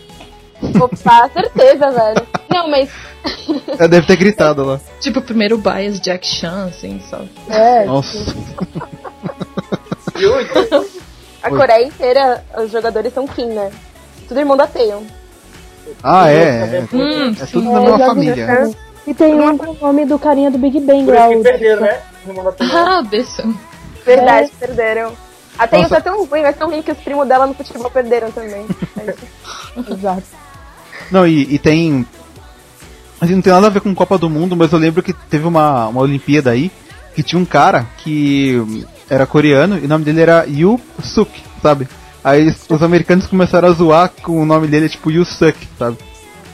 [0.81, 2.27] Opa, certeza, velho.
[2.49, 2.89] Não, mas
[3.77, 4.79] Ela deve ter gritado lá.
[4.99, 7.29] Tipo, primeiro bias Jack Chan, assim, sabe?
[7.47, 8.17] É, Nossa.
[11.43, 11.57] A Oi.
[11.57, 13.71] Coreia inteira, os jogadores são Kim, né?
[14.27, 15.05] Tudo irmão da Taeyong.
[16.03, 16.43] Ah, é.
[16.43, 17.73] É, Hum, é tudo sim.
[17.73, 18.71] da É, mesma família.
[19.07, 21.27] E tem um com o nome do carinha do Big Bang por lá.
[21.31, 21.99] isso que perderam, né?
[22.73, 23.55] Ah, desse.
[24.05, 25.11] Verdade, perderam.
[25.57, 25.89] A Nossa.
[25.95, 28.65] tá tão ruim, mas tão ruim que os primos dela no futebol perderam também.
[29.89, 30.23] Exato.
[31.11, 32.05] Não, e, e tem.
[33.19, 35.45] Assim, não tem nada a ver com Copa do Mundo, mas eu lembro que teve
[35.45, 36.71] uma, uma Olimpíada aí
[37.13, 41.29] que tinha um cara que era coreano e o nome dele era Yu Suk,
[41.61, 41.85] sabe?
[42.23, 45.97] Aí os americanos começaram a zoar com o nome dele, tipo Yu Suk, sabe?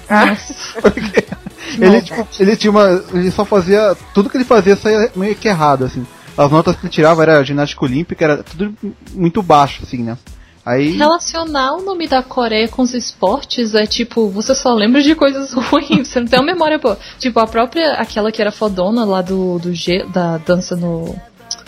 [1.79, 3.03] Ele, tipo, ele tinha uma.
[3.13, 3.95] Ele só fazia.
[4.13, 6.07] Tudo que ele fazia saía meio que errado, assim.
[6.37, 8.73] As notas que ele tirava era ginástica olímpica, era tudo
[9.13, 10.17] muito baixo, assim, né?
[10.65, 10.91] Aí.
[10.91, 15.51] Relacionar o nome da Coreia com os esportes é tipo, você só lembra de coisas
[15.69, 16.97] ruins, você não tem uma memória boa.
[17.19, 21.15] Tipo, a própria, aquela que era fodona lá do, do gelo, da dança no.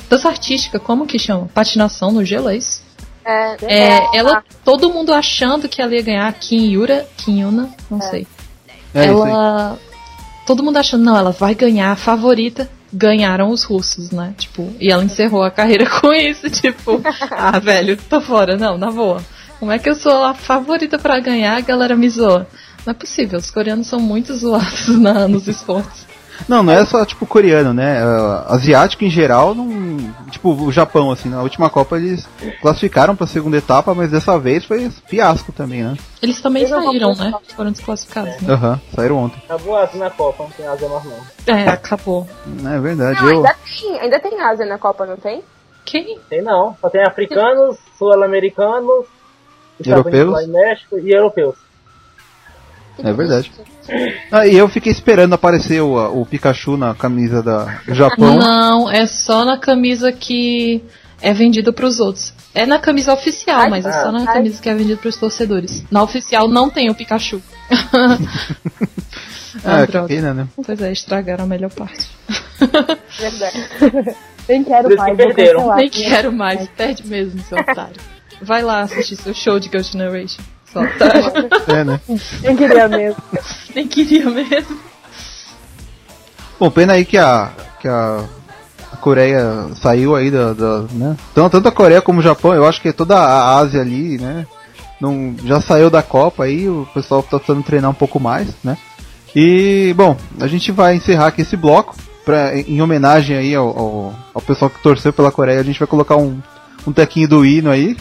[0.10, 1.48] Dança artística, como que chama?
[1.54, 2.82] Patinação no gelo, é isso?
[3.24, 8.02] É, É, ela, todo mundo achando que ela ia ganhar, Kim Yura, Kim Yuna, não
[8.02, 8.26] sei.
[8.94, 9.32] é isso aí.
[9.32, 9.78] ela.
[10.48, 12.70] Todo mundo achando, não, ela vai ganhar a favorita.
[12.92, 14.34] Ganharam os russos, né?
[14.36, 18.90] Tipo, e ela encerrou a carreira com isso, tipo, ah, velho, tô fora, não, na
[18.90, 19.22] boa.
[19.60, 22.48] Como é que eu sou a favorita pra ganhar, a galera me zoa?
[22.84, 26.09] Não é possível, os coreanos são muito zoados na, nos esportes.
[26.48, 28.02] Não, não é só tipo coreano, né?
[28.02, 29.98] Ah, asiático em geral, não.
[30.30, 32.28] Tipo, o Japão, assim, na última Copa eles
[32.62, 35.98] classificaram pra segunda etapa, mas dessa vez foi fiasco também, né?
[36.22, 37.34] Eles também Eles saíram, né?
[37.56, 38.54] Foram desclassificados, né?
[38.54, 39.42] Aham, saíram ontem.
[39.46, 41.56] Acabou asa na Copa, não tem asa mais não.
[41.56, 42.28] É, acabou.
[42.46, 43.22] Não, é verdade.
[43.22, 43.38] Não, eu...
[43.38, 45.44] ainda tem, ainda tem Ásia na Copa, não tem?
[45.86, 46.20] Quem?
[46.30, 49.06] Tem não, só tem africanos, sul-americanos,
[49.80, 50.14] Estados Europeus?
[50.14, 51.69] Unidos lá em México e europeus.
[53.04, 53.52] É verdade.
[54.32, 58.38] Ah, e eu fiquei esperando aparecer o, o Pikachu na camisa da, do Japão.
[58.38, 60.84] Não, é só na camisa que
[61.22, 62.34] é vendida pros outros.
[62.54, 64.26] É na camisa oficial, Ai, mas é só na ai.
[64.26, 65.84] camisa que é vendida pros torcedores.
[65.90, 67.42] Na oficial não tem o Pikachu.
[67.72, 68.18] Ah,
[69.82, 70.08] ah, que droga.
[70.08, 70.48] pena, né?
[70.56, 72.08] Pois é, estragaram a melhor parte.
[73.20, 74.16] Verdade.
[74.48, 75.76] Nem quero mais, perderam.
[75.76, 78.02] Nem quero mais, perde mesmo, seu otário.
[78.42, 80.42] Vai lá assistir seu show de Girl Generation.
[81.68, 82.00] É, né?
[82.42, 83.24] Nem queria mesmo.
[83.76, 84.78] Nem queria mesmo.
[86.60, 88.26] Bom, pena aí que a, que a,
[88.92, 91.16] a Coreia saiu aí da, da né?
[91.34, 94.46] Tanto, tanto a Coreia como o Japão, eu acho que toda a Ásia ali, né?
[95.00, 98.78] Não, já saiu da Copa aí, o pessoal tá precisando treinar um pouco mais, né?
[99.34, 104.16] E, bom, a gente vai encerrar aqui esse bloco, pra, em homenagem aí ao, ao,
[104.34, 106.40] ao pessoal que torceu pela Coreia, a gente vai colocar um,
[106.86, 107.96] um tequinho do hino aí.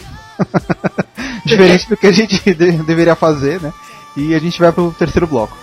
[1.45, 3.73] Diferente do que a gente de- deveria fazer, né?
[4.15, 5.57] E a gente vai pro terceiro bloco.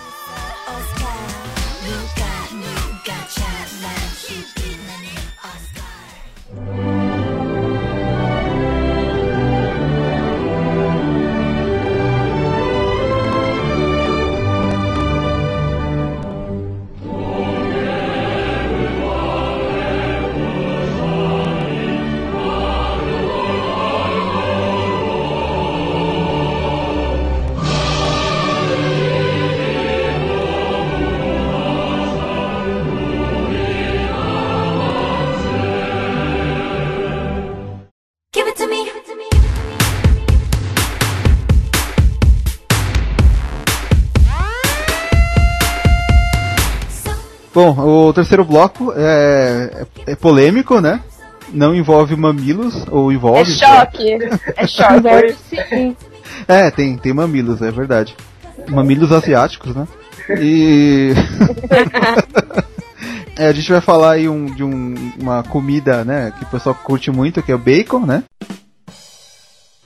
[47.57, 47.71] Bom,
[48.07, 51.01] o terceiro bloco é, é, é polêmico, né?
[51.51, 53.51] Não envolve mamilos, ou É envolve.
[53.51, 54.11] choque.
[54.55, 55.33] É choque.
[55.67, 55.97] Sim.
[56.47, 58.15] É, tem, tem mamilos, é verdade.
[58.69, 59.87] Mamilos asiáticos, né?
[60.39, 61.13] E.
[63.39, 66.73] É, a gente vai falar aí um, de um- uma comida, né, que o pessoal
[66.73, 68.23] curte muito, que é o bacon, né?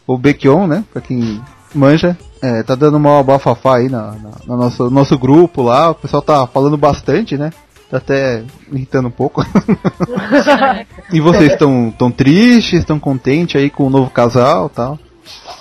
[0.07, 0.85] Ou bacon, né?
[0.93, 1.41] Pra quem
[1.73, 2.17] manja.
[2.41, 5.91] É, tá dando uma bafafá aí na, na- no nosso, nosso grupo lá.
[5.91, 7.51] O pessoal tá falando bastante, né?
[7.89, 9.45] Tá até irritando um pouco.
[11.11, 14.99] e vocês estão tão tristes, estão contentes aí com o novo casal e tal?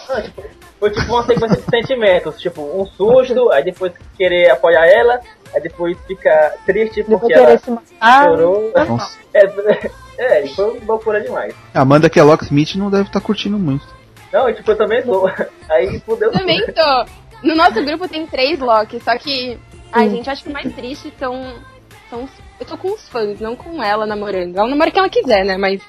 [0.09, 0.43] Não, tipo,
[0.79, 5.21] foi tipo uma sequência de sentimentos, tipo, um susto, aí depois querer apoiar ela,
[5.55, 7.71] aí depois ficar triste porque ela se
[8.25, 8.73] chorou.
[8.89, 9.19] Nossa.
[9.33, 11.55] É, é, e foi loucura demais.
[11.73, 13.87] Amanda, que é Locksmith, não deve estar curtindo muito.
[14.33, 15.29] Não, tipo, eu também sou.
[15.69, 16.31] Aí fudeu.
[16.33, 17.07] Também tô.
[17.43, 19.59] No nosso grupo tem três Locks, só que.
[19.93, 21.55] Ai, gente, acho que o mais triste são.
[22.09, 24.57] são os- eu tô com os fãs, não com ela namorando.
[24.57, 25.57] Ela namora quem ela quiser, né?
[25.57, 25.81] Mas.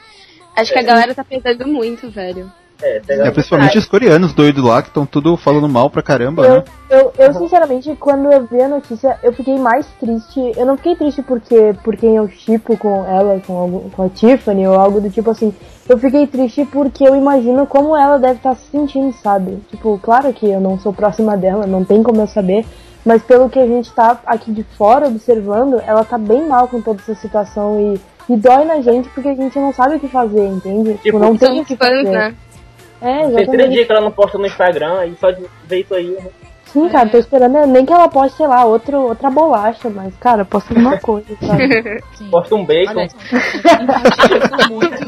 [0.55, 2.51] Acho que a galera tá pesando muito, velho.
[2.81, 6.55] É, É, principalmente os coreanos doidos lá, que estão tudo falando mal pra caramba, Eu,
[6.55, 6.63] né?
[6.89, 10.39] eu, eu, sinceramente, quando eu vi a notícia, eu fiquei mais triste.
[10.57, 14.09] Eu não fiquei triste porque por quem eu chipo com ela, com, algum- com a
[14.09, 15.53] Tiffany ou algo do tipo assim.
[15.87, 19.57] Eu fiquei triste porque eu imagino como ela deve estar se sentindo, sabe?
[19.69, 22.65] Tipo, claro que eu não sou próxima dela, não tem como eu saber.
[23.03, 26.79] Mas pelo que a gente tá aqui de fora observando, ela tá bem mal com
[26.81, 27.79] toda essa situação
[28.29, 30.93] e, e dói na gente porque a gente não sabe o que fazer, entende?
[31.01, 32.09] Tipo, não tem o que fãs, fazer.
[32.11, 32.35] né?
[33.01, 33.69] É, Tem três exatamente.
[33.71, 36.29] dias que ela não posta no Instagram, e só de ver isso aí, né?
[36.71, 40.15] Sim, cara, tô esperando é, nem que ela poste, sei lá, outro, outra bolacha, mas,
[40.15, 42.01] cara, posta alguma coisa, sabe?
[42.13, 42.29] Sim.
[42.29, 42.91] posta um bacon.
[42.99, 43.09] Olha,
[44.69, 45.05] muito.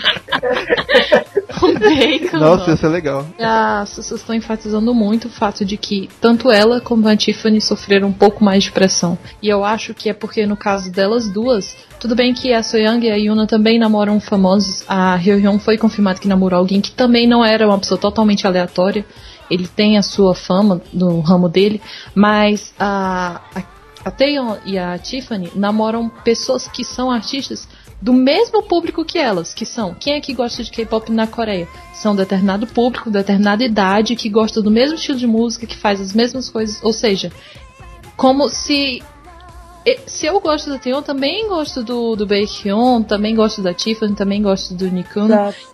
[1.61, 2.37] o bacon.
[2.37, 3.25] Nossa, isso é legal.
[3.39, 8.09] As pessoas estão enfatizando muito o fato de que tanto ela como a Tiffany sofreram
[8.09, 9.17] um pouco mais de pressão.
[9.41, 13.05] E eu acho que é porque no caso delas duas, tudo bem que a Soyoung
[13.05, 14.83] e a Yuna também namoram famosos.
[14.89, 19.05] A Hyo-hyun foi confirmado que namorou alguém que também não era uma pessoa totalmente aleatória.
[19.53, 21.81] Ele tem a sua fama no ramo dele,
[22.15, 27.67] mas a, a, a e a Tiffany namoram pessoas que são artistas
[28.01, 31.69] do mesmo público que elas, que são quem é que gosta de K-pop na Coreia?
[31.93, 36.13] São determinado público, determinada idade, que gosta do mesmo estilo de música, que faz as
[36.13, 37.31] mesmas coisas, ou seja,
[38.17, 39.01] como se
[40.05, 44.41] se eu gosto da Taeyeon, também gosto do, do Baekhyun, também gosto da Tiffany, também
[44.41, 45.27] gosto do Nikun.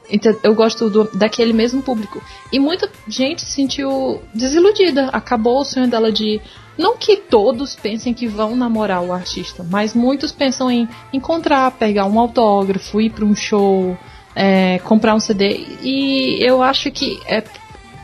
[0.09, 2.21] Então, eu gosto do- daquele mesmo público.
[2.51, 5.07] E muita gente se sentiu desiludida.
[5.09, 6.41] Acabou o sonho dela de.
[6.77, 12.05] Não que todos pensem que vão namorar o artista, mas muitos pensam em encontrar, pegar
[12.05, 13.97] um autógrafo, ir para um show,
[14.33, 15.65] é, comprar um CD.
[15.83, 17.43] E eu acho que é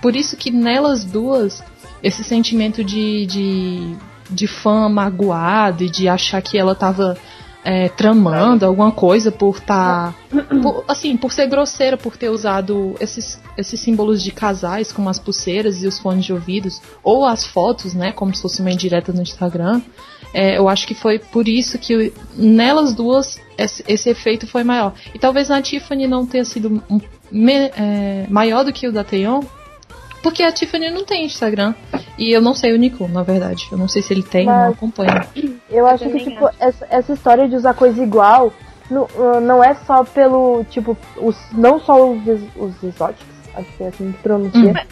[0.01, 1.63] por isso que nelas duas,
[2.03, 3.95] esse sentimento de, de,
[4.29, 7.17] de fã magoado e de achar que ela tava
[7.63, 10.13] é, tramando alguma coisa por estar.
[10.87, 15.81] assim, por ser grosseira, por ter usado esses, esses símbolos de casais, como as pulseiras
[15.81, 18.11] e os fones de ouvidos, ou as fotos, né?
[18.11, 19.81] Como se fosse uma indireta no Instagram.
[20.33, 24.93] É, eu acho que foi por isso que nelas duas esse, esse efeito foi maior.
[25.13, 26.99] E talvez na Tiffany não tenha sido um-
[27.31, 29.41] me- é, maior do que o da Taeyeon,
[30.25, 31.75] porque a Tiffany não tem Instagram.
[32.17, 33.67] E eu não sei o Nico, na verdade.
[33.71, 35.21] Eu não sei se ele tem, Mas- não acompanho.
[35.69, 38.51] Eu acho que, também tipo, essa, essa história de usar coisa igual
[38.89, 42.23] não, ah, não é só pelo, tipo, os, não só os,
[42.55, 44.87] os exóticos, acho que é assim que pronuncia,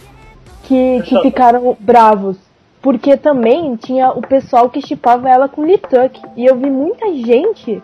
[0.65, 2.37] que, que ficaram bravos.
[2.79, 6.21] Porque também tinha o pessoal que chipava ela com Lituk.
[6.37, 7.81] E eu vi muita gente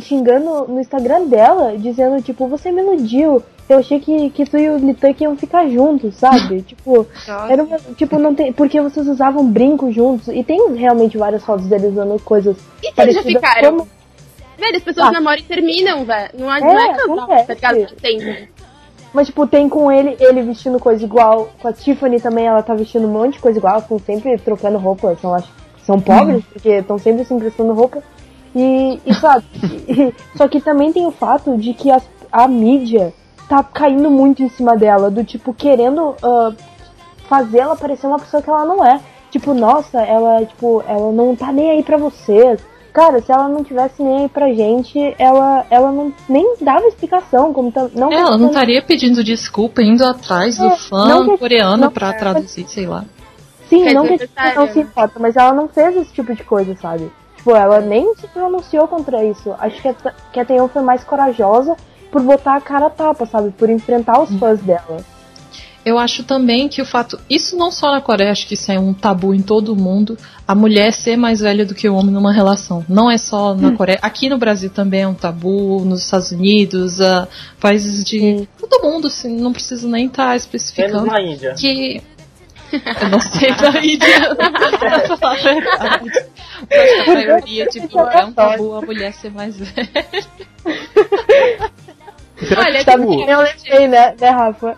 [0.00, 3.42] xingando no Instagram dela, dizendo, tipo, você me iludiu.
[3.68, 6.62] Eu achei que, que tu e o Lituk iam ficar juntos, sabe?
[6.66, 7.06] tipo,
[7.48, 8.52] era uma, tipo, não tem.
[8.52, 10.28] Porque vocês usavam brinco juntos.
[10.28, 12.56] E tem realmente várias fotos deles usando coisas.
[12.82, 13.70] E se eles já ficaram?
[13.78, 13.88] como-
[14.58, 15.12] Velho, as pessoas Ah.
[15.12, 16.30] namoram e terminam, velho.
[16.38, 17.46] Não é, É, não é casal, acontece.
[17.60, 18.00] tá ligado?
[18.00, 18.48] Sempre.
[19.14, 21.50] Mas, tipo, tem com ele, ele vestindo coisa igual.
[21.60, 23.78] Com a Tiffany também, ela tá vestindo um monte de coisa igual.
[23.78, 25.16] Estão sempre trocando roupa.
[25.20, 25.48] São, acho,
[25.84, 28.02] são pobres, porque estão sempre se emprestando roupa.
[28.54, 29.44] E, e sabe?
[29.88, 33.12] e- só que também tem o fato de que as- a mídia
[33.48, 35.10] tá caindo muito em cima dela.
[35.10, 36.52] Do tipo, querendo ah,
[37.28, 39.00] fazer ela parecer uma pessoa que ela não é.
[39.30, 42.60] Tipo, nossa, ela, tipo, ela não tá nem aí pra vocês.
[42.92, 47.52] Cara, se ela não tivesse nem aí pra gente, ela, ela não, nem dava explicação.
[47.52, 51.38] Como tá, não Ela não estaria pedindo desculpa, indo atrás do É, fã não que-
[51.38, 53.04] coreano não- pra traduzir, sei lá.
[53.68, 56.34] Sim, Quer não que a gente não se importa, mas ela não fez esse tipo
[56.34, 57.12] de coisa, sabe?
[57.48, 59.54] Tipo, ela nem se pronunciou contra isso.
[59.58, 59.94] Acho que a,
[60.32, 61.76] que a Taeyeon foi mais corajosa
[62.12, 63.50] por botar a cara a tapa, sabe?
[63.52, 64.98] Por enfrentar os fãs dela.
[65.82, 67.18] Eu acho também que o fato.
[67.30, 70.18] Isso não só na Coreia, acho que isso é um tabu em todo o mundo.
[70.46, 72.84] A mulher ser mais velha do que o homem numa relação.
[72.86, 73.98] Não é só na Coreia.
[74.02, 77.26] Aqui no Brasil também é um tabu, nos Estados Unidos, ah,
[77.58, 78.46] países de.
[78.60, 81.06] Todo mundo, assim, não preciso nem estar Menos especificando.
[81.06, 81.54] na Índia.
[81.54, 82.02] que.
[82.72, 86.10] Eu não sei da Índia, pra falar a verdade.
[86.68, 89.88] Mas a maioria, tipo, é um tabu a mulher ser mais velha.
[92.56, 94.76] Olha, que, Sabe tipo, que eu lembrei, né, né, Rafa?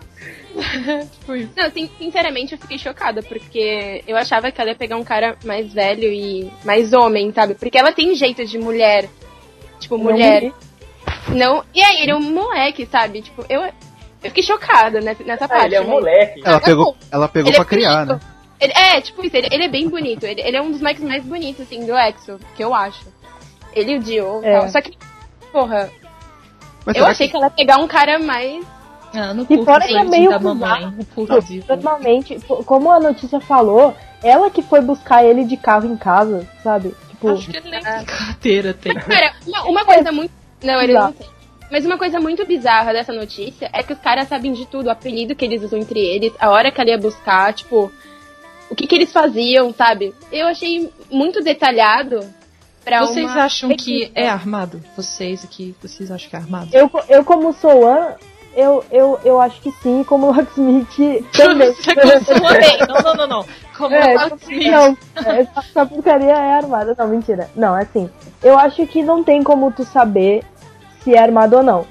[1.11, 1.51] tipo isso.
[1.55, 5.37] Não, sin- sinceramente eu fiquei chocada, porque eu achava que ela ia pegar um cara
[5.45, 7.53] mais velho e mais homem, sabe?
[7.55, 9.07] Porque ela tem jeito de mulher.
[9.79, 10.51] Tipo, mulher.
[11.29, 11.63] Não.
[11.73, 13.21] E aí, ele é um moleque, sabe?
[13.21, 13.61] Tipo, eu,
[14.23, 15.65] eu fiquei chocada nessa, nessa Ah, parte.
[15.65, 15.89] ele é um né?
[15.89, 16.41] moleque.
[16.45, 18.13] Ela pegou, ela pegou Ele é pra criar, né?
[18.13, 18.27] bonito.
[18.59, 20.23] Ele, é, tipo isso, ele, ele é bem bonito.
[20.23, 23.05] Ele, ele é um dos moleques mais bonitos, assim, do EXO, que eu acho.
[23.73, 24.39] Ele e o Dio.
[24.43, 24.59] É.
[24.59, 24.69] tal.
[24.69, 24.95] Só que,
[25.51, 25.89] porra,
[26.85, 28.63] Mas eu achei que- que ela ia pegar um cara mais.
[29.13, 30.93] Ah, não E curto fora o que é meio da mamãe.
[31.67, 36.95] Normalmente, como a notícia falou, ela que foi buscar ele de carro em casa, sabe?
[37.09, 38.93] Tipo, Acho que ele nem tem carteira, tem.
[38.93, 40.31] Cara, uma, uma coisa muito.
[40.63, 41.27] Não, ele não tem.
[41.71, 44.91] Mas uma coisa muito bizarra dessa notícia é que os caras sabem de tudo, o
[44.91, 47.89] apelido que eles usam entre eles, a hora que ela ia buscar, tipo,
[48.69, 50.13] o que que eles faziam, sabe?
[50.31, 52.19] Eu achei muito detalhado
[52.83, 53.43] pra Vocês uma...
[53.43, 54.83] acham que é armado?
[54.97, 56.69] Vocês aqui, vocês acham que é armado?
[56.73, 58.15] eu, eu como sou An,
[58.53, 61.73] eu, eu, eu acho que sim, como o Locksmith também.
[61.73, 62.79] Você continua bem.
[62.79, 63.45] Não, não, não, não.
[63.77, 64.69] Como É, ela fez.
[64.69, 66.93] Não, essa, essa porcaria é armada.
[66.97, 67.49] Não, mentira.
[67.55, 68.09] Não, assim,
[68.43, 70.43] eu acho que não tem como tu saber
[71.03, 71.85] se é armado ou não.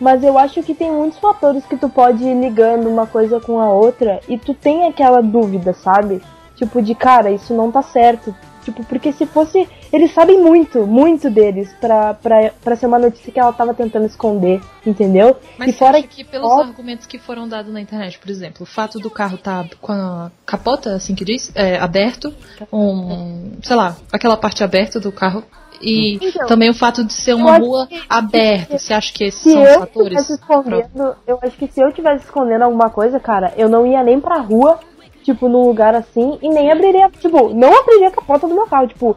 [0.00, 3.60] Mas eu acho que tem muitos fatores que tu pode ir ligando uma coisa com
[3.60, 6.20] a outra e tu tem aquela dúvida, sabe?
[6.56, 8.34] Tipo, de cara, isso não tá certo.
[8.64, 9.68] Tipo, porque se fosse.
[9.92, 14.06] Eles sabem muito, muito deles pra, pra, pra ser uma notícia que ela tava tentando
[14.06, 15.36] esconder, entendeu?
[15.58, 16.62] Mas e fora que pelos Ó.
[16.62, 20.30] argumentos que foram dados na internet, por exemplo, o fato do carro estar com a
[20.46, 22.32] capota, assim que diz, é, aberto,
[22.72, 25.44] um, sei lá, aquela parte aberta do carro,
[25.82, 29.42] e Então, também o fato de ser uma rua que- aberta, você acha que esses
[29.42, 30.30] Se são os eu fatores?
[30.30, 34.20] escondendo, eu acho que se eu estivesse escondendo alguma coisa, cara, eu não ia nem
[34.20, 34.78] pra rua,
[35.22, 38.88] tipo, num lugar assim, e nem abriria, tipo, não abriria a capota do meu carro,
[38.88, 39.16] tipo,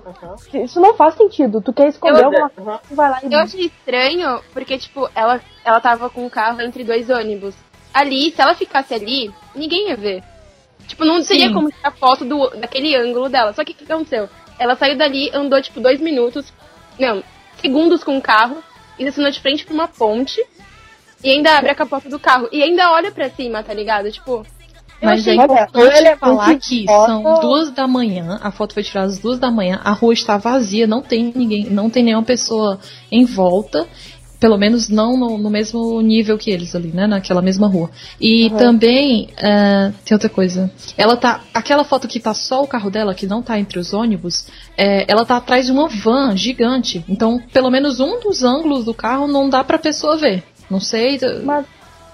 [0.53, 1.61] isso não faz sentido.
[1.61, 2.49] Tu quer esconder Eu- alguma Uhum.
[2.63, 6.30] coisa, tu vai lá e Eu achei estranho, porque, tipo, ela, ela tava com o
[6.30, 7.55] carro entre dois ônibus.
[7.93, 10.22] Ali, se ela ficasse ali, ninguém ia ver.
[10.88, 11.53] Tipo, não teria Sim.
[11.53, 13.53] como tirar foto do, daquele ângulo dela.
[13.53, 14.30] Só que o que aconteceu?
[14.58, 16.51] Ela saiu dali, andou, tipo, dois minutos,
[16.99, 17.24] não,
[17.62, 18.64] segundos com o carro,
[18.97, 20.41] e estacionou de frente pra uma ponte,
[21.24, 22.47] e ainda abre a capota do carro.
[22.51, 24.12] E ainda olha pra cima, tá ligado?
[24.12, 24.45] Tipo,
[25.01, 25.39] eu Mas é achei...
[25.39, 27.06] Olha, importante é falar que foto.
[27.06, 30.38] são duas da manhã, a foto foi tirada às duas da manhã, a rua está
[30.38, 32.80] vazia, não tem ninguém, não tem nenhuma pessoa
[33.12, 33.88] em volta,
[34.46, 37.89] pelo menos não no, no mesmo nível que eles ali, né, naquela mesma rua.
[38.22, 42.91] E também, é, tem outra coisa, ela tá, aquela foto que tá só o carro
[42.91, 47.04] dela, que não tá entre os ônibus, é, ela tá atrás de uma van gigante,
[47.10, 50.43] então pelo menos um dos ângulos do carro não dá pra pessoa ver.
[50.70, 51.66] Não sei, Mas,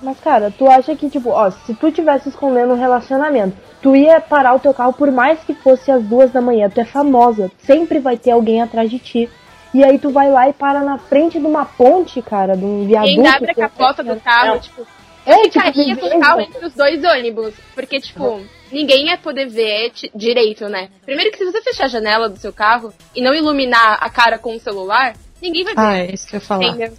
[0.01, 4.21] mas, cara, tu acha que, tipo, ó, se tu tivesse escondendo um relacionamento, tu ia
[4.21, 7.51] parar o teu carro por mais que fosse às duas da manhã, tu é famosa,
[7.59, 9.29] sempre vai ter alguém atrás de ti.
[9.73, 12.83] E aí tu vai lá e para na frente de uma ponte, cara, de um
[12.83, 13.09] E viaduto.
[13.11, 14.59] ainda abre a capota do carro, É.
[14.59, 14.87] tipo...
[15.23, 17.53] É, Eu tipo, ficaria com ninguém o carro entre os dois ônibus.
[17.75, 18.41] Porque, tipo,
[18.71, 20.89] ninguém ia poder ver direito, né?
[21.05, 24.39] Primeiro que se você fechar a janela do seu carro e não iluminar a cara
[24.39, 25.79] com o celular, ninguém vai ver.
[25.81, 26.63] ah, é isso que eu ia falar.
[26.65, 26.93] entendeu?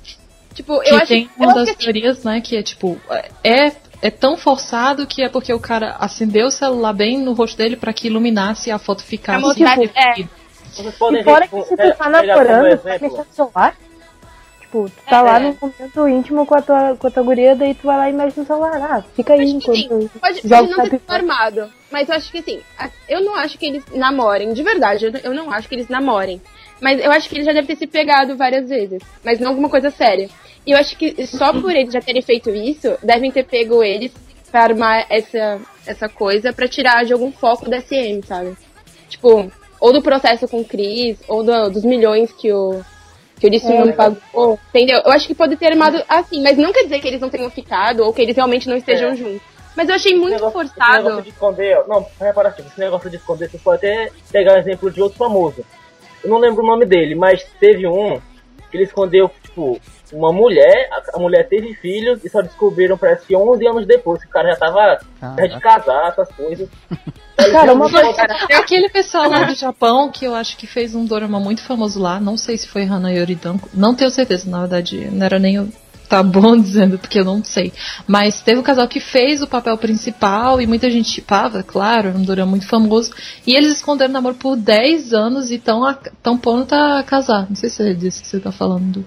[0.54, 2.96] Tipo, Que eu acho tem uma das que, assim, teorias, né, que é tipo,
[3.42, 7.56] é, é tão forçado que é porque o cara acendeu o celular bem no rosto
[7.58, 9.40] dele pra que iluminasse e a foto ficasse.
[9.40, 10.28] Pra mostrar tipo, é.
[10.72, 13.18] Vocês podem E fora ver, que tipo, se tu tá pegar como namorando, exemplo, mexer
[13.18, 13.76] no celular.
[14.60, 15.20] Tipo, tu tá É.
[15.22, 18.10] lá num momento íntimo com a tua, com a tua guria, daí tu vai lá
[18.10, 18.72] e mexe no celular.
[18.80, 19.84] Ah, fica aí Acho que sim.
[19.84, 20.18] enquanto.
[20.18, 22.60] Pode, Joga pode não ter armado, mas eu acho que assim,
[23.08, 26.40] eu não acho que eles namorem, de verdade, eu, eu não acho que eles namorem.
[26.80, 29.68] Mas eu acho que ele já deve ter se pegado várias vezes, mas não alguma
[29.68, 30.28] coisa séria.
[30.66, 34.10] E eu acho que só por eles já terem feito isso, devem ter pego eles
[34.50, 38.56] pra armar essa, essa coisa pra tirar de algum foco da SM, sabe?
[39.08, 39.50] Tipo,
[39.82, 42.80] ou do processo com o Chris, ou do- dos milhões que o
[43.40, 43.92] que o Sung-yoon É.
[43.92, 45.00] pagou, entendeu?
[45.04, 47.50] Eu acho que pode ter armado assim, mas não quer dizer que eles não tenham
[47.50, 49.16] ficado ou que eles realmente não estejam É.
[49.16, 49.40] juntos.
[49.76, 51.02] Mas eu achei esse muito negócio- Esse forçado.
[51.04, 54.58] negócio de esconder, não, repara assim, esse negócio de esconder, você pode até pegar um
[54.58, 55.64] exemplo de outro famoso.
[56.22, 58.20] Eu não lembro o nome dele, mas teve um
[58.76, 59.80] ele escondeu, tipo,
[60.12, 64.28] uma mulher, a, mulher teve filhos e só descobriram, parece que 11 anos depois, que
[64.28, 66.68] o cara já tava já de casar, essas coisas.
[67.50, 68.10] Cara, uma coisa-
[68.58, 72.20] Aquele pessoal lá do Japão, que eu acho que fez um dorama muito famoso lá,
[72.20, 75.72] não sei se foi Hana Yoridanko, não tenho certeza, na verdade, não era nem o
[76.12, 77.72] tá bom dizendo, porque eu não sei.
[78.06, 82.18] Mas teve um casal que fez o papel principal e muita gente chipava, claro, era
[82.18, 83.12] um dorama muito famoso.
[83.46, 85.82] E eles esconderam o namoro por 10 anos e estão
[86.22, 87.46] tão pronto a casar.
[87.48, 89.04] Não sei se é disso que você tá falando.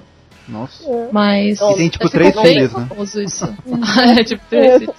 [0.48, 0.84] Nossa.
[1.12, 1.60] Mas.
[1.62, 2.86] E tem, tipo, ficou três bem filhos, né?
[2.90, 3.46] famoso isso.
[4.20, 4.90] é, tipo, três.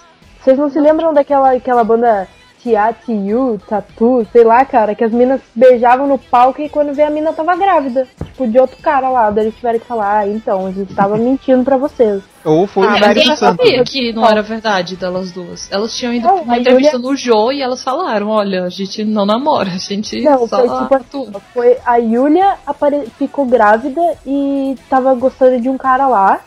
[0.42, 2.28] Vocês não se lembram daquela aquela banda
[2.66, 7.10] T.A.T.U, Tatu, sei lá, cara, que as minas beijavam no palco e quando vê a
[7.10, 8.08] mina tava grávida.
[8.24, 9.30] Tipo, de outro cara lá.
[9.30, 12.22] Daí eles tiveram que falar, ah, então, a gente tava mentindo pra vocês.
[12.44, 15.70] Ou foi Ah, mas sabia que não era verdade delas duas.
[15.70, 18.68] Elas tinham ido Não, pra uma entrevista Yulia- no Jô e elas falaram, olha, a
[18.68, 21.40] gente não namora, a gente Não, só foi tipo atua.
[21.54, 26.40] Foi a Yulia apare- ficou grávida e tava gostando de um cara lá.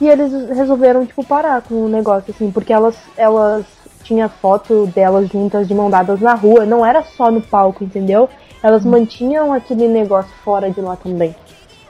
[0.00, 3.64] E eles resolveram, tipo, parar com o negócio, assim, porque elas, elas
[4.04, 8.28] tinha foto delas juntas de mão dadas na rua, não era só no palco, entendeu?
[8.62, 11.34] Elas mantinham aquele negócio fora de lá também.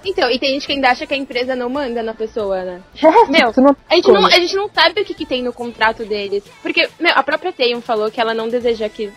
[0.05, 2.81] Então, e tem gente que ainda acha que a empresa não manda na pessoa, né?
[3.29, 5.53] Meu, Isso não A gente, não, a gente não sabe o que, que tem no
[5.53, 6.45] contrato deles.
[6.63, 9.13] Porque, meu, a própria Taeyong falou que ela não deseja que,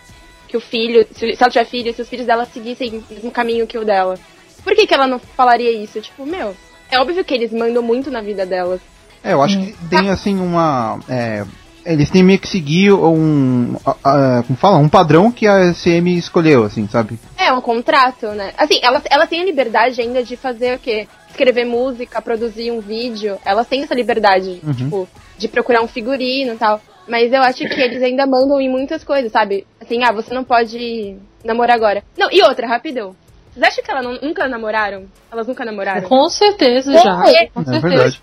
[0.48, 3.30] que o filho, se, se ela tiver filho, se os filhos dela seguissem o mesmo
[3.30, 4.18] caminho que o dela.
[4.64, 6.00] Por que, que ela não falaria isso?
[6.00, 6.54] Tipo, meu,
[6.90, 8.80] é óbvio que eles mandam muito na vida delas.
[9.24, 10.98] É, eu acho que tem assim uma.
[11.08, 11.44] é,
[11.84, 13.76] eles têm meio que seguir um.
[13.84, 14.78] a- a- como fala?
[14.78, 17.18] Um padrão que a SM escolheu, assim, sabe?
[17.38, 18.52] É um contrato, né?
[18.56, 21.06] Assim, elas, elas têm a liberdade ainda de fazer o quê?
[21.30, 23.38] Escrever música, produzir um vídeo.
[23.44, 24.72] Elas têm essa liberdade, Uhum.
[24.74, 25.08] tipo,
[25.38, 26.80] de procurar um figurino e tal.
[27.08, 29.66] Mas eu acho que eles ainda mandam em muitas coisas, sabe?
[29.80, 32.02] Assim, ah, você não pode namorar agora.
[32.16, 33.16] Não, e outra, rapidão.
[33.52, 35.04] Vocês acham que elas não- nunca namoraram?
[35.30, 36.08] Elas nunca namoraram?
[36.08, 37.24] Com certeza já.
[37.28, 37.80] É, Com É certeza.
[37.88, 38.22] verdade.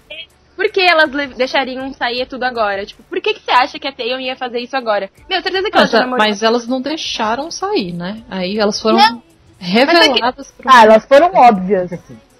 [0.59, 2.85] Por que elas deixariam sair tudo agora?
[2.85, 5.09] Tipo, por que, que você acha que a Taeyong ia fazer isso agora?
[5.29, 8.21] Meu, certeza que elas Mas, mas elas não deixaram sair, né?
[8.29, 9.23] Aí elas foram Não.
[9.57, 11.89] reveladas pro Ah, elas foram óbvias.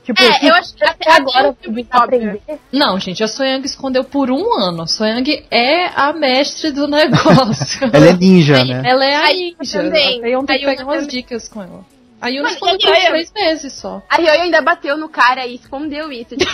[0.03, 1.55] Tipo, É, eu acho que até agora
[1.91, 2.41] aprender.
[2.73, 4.81] Não, gente, a Soyang escondeu por um ano.
[4.81, 7.89] A Soyang é a mestre do negócio.
[7.93, 8.81] Ela é ninja, né?
[8.85, 9.81] Ela é a A ninja.
[9.81, 10.17] Também.
[10.17, 11.09] A Taeyong tem A que pegar umas também.
[11.09, 11.85] dicas com ela.
[12.21, 13.09] A Yuna e por a Yuna?
[13.09, 14.01] três meses só.
[14.09, 16.35] A Ryoyo ainda bateu no cara e escondeu isso.
[16.35, 16.51] Tipo,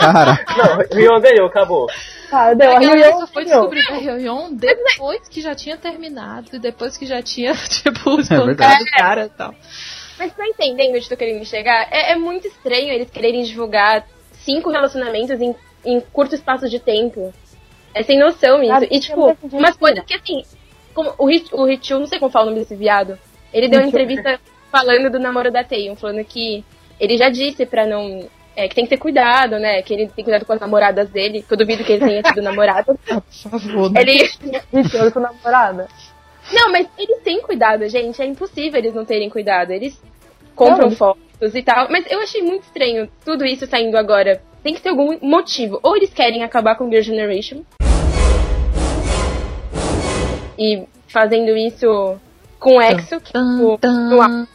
[0.00, 1.86] Cara, Não, o Rion ganhou, acabou.
[2.30, 6.58] Tá, deu, a Ryoyo só foi descobrir a Ryoyon depois que já tinha terminado e
[6.58, 8.44] depois que já tinha, tipo, verdade.
[8.44, 9.54] espancado o cara e tal.
[10.18, 11.88] mas tá entendendo onde tô querendo chegar?
[11.90, 17.32] É, é muito estranho eles quererem divulgar cinco relacionamentos em, em curto espaço de tempo.
[17.94, 18.72] É sem noção isso.
[18.72, 20.42] Ah, E, tipo, umas coisas que assim.
[20.94, 23.18] Como o, Rich, o não sei como fala o nome desse viado.
[23.52, 24.40] Ele deu uma entrevista
[24.70, 26.64] falando do namoro da Taeyong, falando que
[27.00, 28.28] ele já disse pra não.
[28.56, 29.80] É, que tem que ter cuidado, né?
[29.82, 31.44] Que ele tem cuidado com as namoradas dele.
[31.46, 32.92] Que eu duvido que ele tenha tido namorada.
[33.06, 34.00] Por favor, né?
[34.00, 34.28] Ele.
[34.72, 35.86] Eu sou namorada.
[36.52, 38.20] Não, mas eles têm cuidado, gente.
[38.20, 39.70] É impossível eles não terem cuidado.
[39.70, 40.00] Eles
[40.56, 40.96] compram Não.
[40.96, 41.88] fotos e tal.
[41.88, 44.42] Mas eu achei muito estranho tudo isso saindo agora.
[44.62, 45.78] Tem que ter algum motivo.
[45.82, 47.62] Ou eles querem acabar com Girl Generation.
[50.58, 52.18] E fazendo isso
[52.58, 54.08] com o EXO, que tipo, tan.
[54.08, 54.46] no ar.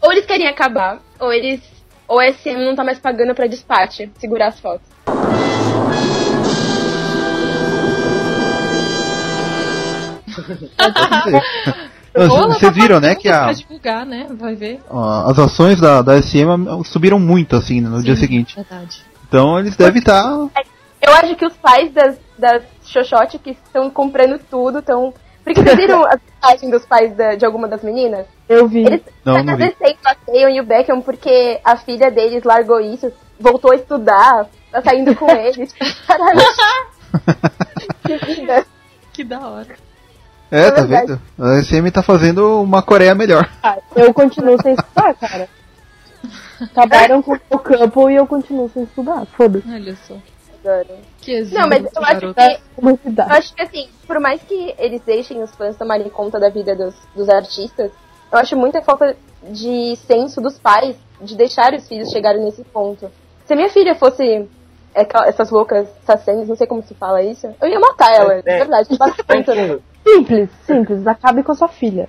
[0.00, 1.60] Ou eles querem acabar, ou eles.
[2.08, 4.86] Ou a SM não tá mais pagando pra despache segurar as fotos.
[12.14, 14.26] Vocês tá viram, né, que a, pra divulgar, né?
[14.38, 14.80] Vai ver.
[14.90, 18.54] ó, as ações da, da SM subiram muito, assim, no Sim, dia seguinte.
[18.54, 19.02] Verdade.
[19.26, 20.22] Então eles devem estar.
[21.00, 22.62] Eu acho que os pais das, das
[22.92, 25.12] Xoxote que estão comprando tudo estão.
[25.44, 28.26] Porque vocês viram a mensagem dos pais da- de alguma das meninas?
[28.48, 28.84] Eu vi.
[28.86, 29.64] Eles Não, estão não vi.
[29.64, 34.46] agradecendo a Taeyong e o Beckham porque a filha deles largou isso, voltou a estudar,
[34.70, 35.72] tá saindo com eles.
[36.06, 36.40] Caralho.
[38.04, 38.66] que vida.
[39.12, 39.74] Que da hora.
[40.50, 41.06] É, tá verdade.
[41.06, 41.20] vendo?
[41.56, 43.48] A SM tá fazendo uma Coreia melhor.
[43.62, 45.48] Ah, eu continuo sem estudar, cara.
[46.60, 49.24] Acabaram com o campo e eu continuo sem estudar.
[49.36, 49.68] Foda-se.
[49.68, 50.14] Olha só.
[51.20, 54.74] Que exemplo, Não, mas eu acho que Uma Eu acho que assim, por mais que
[54.78, 57.90] eles deixem os fãs tomarem conta da vida dos, dos artistas,
[58.30, 63.10] eu acho muita falta de senso dos pais de deixar os filhos chegarem nesse ponto.
[63.44, 64.48] Se a minha filha fosse
[64.94, 68.48] é, essas loucas sacenes, não sei como se fala isso, eu ia matar ela, de
[68.48, 68.58] É.
[68.58, 68.88] verdade.
[69.36, 69.82] Entendendo?
[70.06, 71.06] Simples, simples.
[71.06, 72.08] Acabe com a sua filha.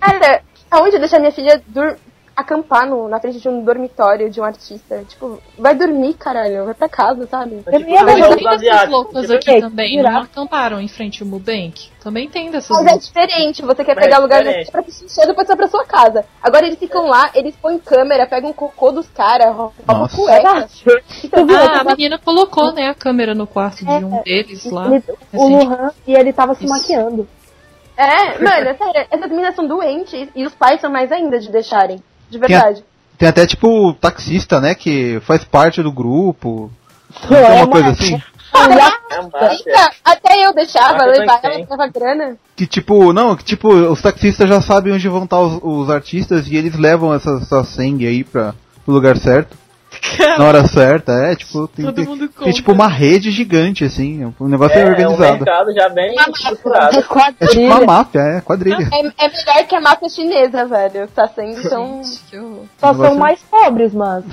[0.00, 1.96] Cara, aonde eu deixar minha filha dur
[2.36, 5.04] acampar no, na frente de um dormitório de um artista?
[5.08, 7.62] Tipo, vai dormir, caralho, vai pra casa, sabe?
[7.64, 11.28] Mas, tipo, tem dessas asiáticos, loucas aqui É, também, virar- não acamparam em frente ao
[11.28, 11.90] Mubank?
[12.02, 14.70] Também tem dessas Mas é diferente, você quer Mas pegar é lugar diferente.
[14.70, 16.24] pra assistir show depois vai pra sua casa.
[16.42, 20.16] Agora eles ficam lá, eles põem câmera, pegam o cocô dos caras, roubam Nossa.
[20.16, 20.68] cueca.
[20.84, 21.56] Viu?
[21.58, 24.86] Ah, a menina colocou, né, a câmera no quarto de É, um deles lá.
[24.86, 25.66] Ele- o Recente.
[25.66, 26.74] Luhan e ele tava se Isso.
[26.74, 27.26] maquiando.
[27.96, 31.48] É, mano, é sério, essas meninas são doentes e os pais são mais ainda de
[31.50, 32.02] deixarem.
[32.30, 32.84] De Tem a- verdade.
[33.16, 34.74] Tem até tipo taxista, né?
[34.74, 36.70] Que faz parte do grupo.
[37.30, 38.20] Não é uma coisa assim?
[38.54, 39.50] É um máfia.
[39.50, 42.36] Eita, até eu deixava eu levar, também ela dava grana.
[42.54, 46.46] Que tipo, não, que tipo, os taxistas já sabem onde vão estar os, os artistas
[46.46, 48.54] e eles levam essa, essa sangue aí pra,
[48.84, 49.56] pro lugar certo.
[50.38, 51.12] Na hora certa.
[51.12, 54.32] É, tipo, tem, Todo tem, mundo tem tipo uma rede gigante, assim.
[54.38, 55.32] O negócio é, É, é um organizado.
[55.44, 56.96] mercado já bem estruturado.
[56.98, 57.66] É tipo Quadrilha.
[57.74, 58.88] uma máfia, é, quadrilha.
[58.92, 61.08] É, é melhor que a máfia chinesa, velho.
[61.08, 62.02] Tá sendo tão.
[62.30, 62.36] Que.
[62.78, 64.24] Só Negócio- são mais pobres, mas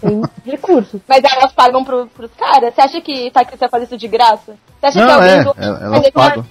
[0.00, 1.00] tem recursos.
[1.08, 2.74] Mas elas pagam pro, pros caras?
[2.74, 4.54] Você acha que tá vai fazer isso de graça?
[4.80, 5.54] Você acha que Não, alguém é, do...
[5.58, 6.44] ela- elas pagam.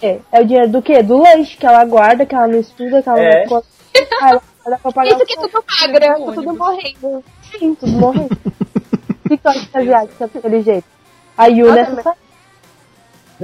[0.00, 0.20] quê?
[0.32, 1.02] É o dinheiro do quê?
[1.02, 3.46] Do lanche que ela guarda, que ela não estuda, que ela É.
[3.46, 3.62] não.
[4.22, 7.24] Ah, ela Isso que é tudo magra, tá tudo morrendo.
[7.58, 8.36] Sim, tudo morrendo.
[9.24, 10.84] O que tu acha que a asiática é daquele jeito?
[11.36, 12.14] A Yuna é mas- essa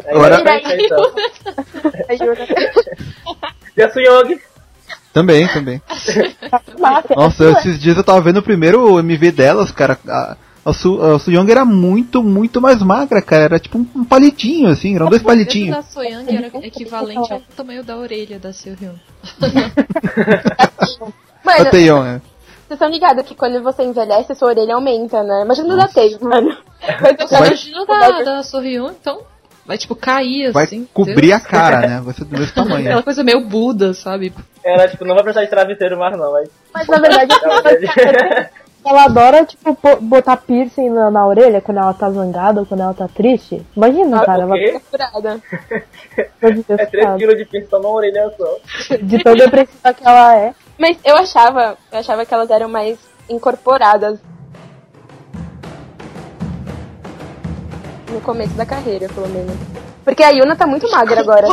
[0.09, 0.43] Agora-
[3.77, 4.41] E a Suyong?
[5.13, 5.81] Também, também.
[6.81, 7.15] máfia.
[7.17, 9.97] Nossa, esses dias eu tava vendo o primeiro MV delas, cara.
[10.09, 13.45] A, a, Su, a Suyong era muito, muito mais magra, cara.
[13.45, 14.97] Era tipo um, um palitinho, assim.
[14.97, 15.77] Eram dois palitinhos.
[15.77, 18.95] da Soyang era equivalente ao tamanho da orelha da Seo-hyun.
[21.47, 22.23] A Mano, Taeyeon, né?
[22.67, 25.43] Vocês estão ligados que quando você envelhece, sua orelha aumenta, né?
[25.45, 26.57] Imagina o da Taylor, mano.
[27.01, 29.21] Vai Vai- Imagina da, da Sohyun, então
[29.67, 30.87] vai tipo cair Vai assim.
[30.93, 31.33] cobrir Deus.
[31.33, 32.01] a cara, né?
[32.05, 32.87] Vai ser do mesmo tamanho.
[32.87, 34.33] Aquela coisa meio Buda, sabe?
[34.65, 36.45] Ela, tipo, não vai precisar de travesseiro mais não, vai.
[36.73, 37.35] Mas na verdade,
[38.85, 42.81] ela adora, tipo, po- botar piercing na, na orelha quando ela tá zangada ou quando
[42.83, 43.65] ela tá triste.
[43.77, 44.81] Imagina, Ah, cara, ela o quê?
[44.91, 45.41] furada.
[46.41, 48.97] É 3 quilos de pinto só numa orelha só.
[49.03, 50.55] de tão depressiva que ela é.
[50.79, 52.99] Mas eu achava, eu achava que elas eram mais
[53.29, 54.19] incorporadas.
[58.11, 59.57] No começo da carreira, pelo menos.
[60.05, 61.49] Porque a Yuna tá muito magra agora.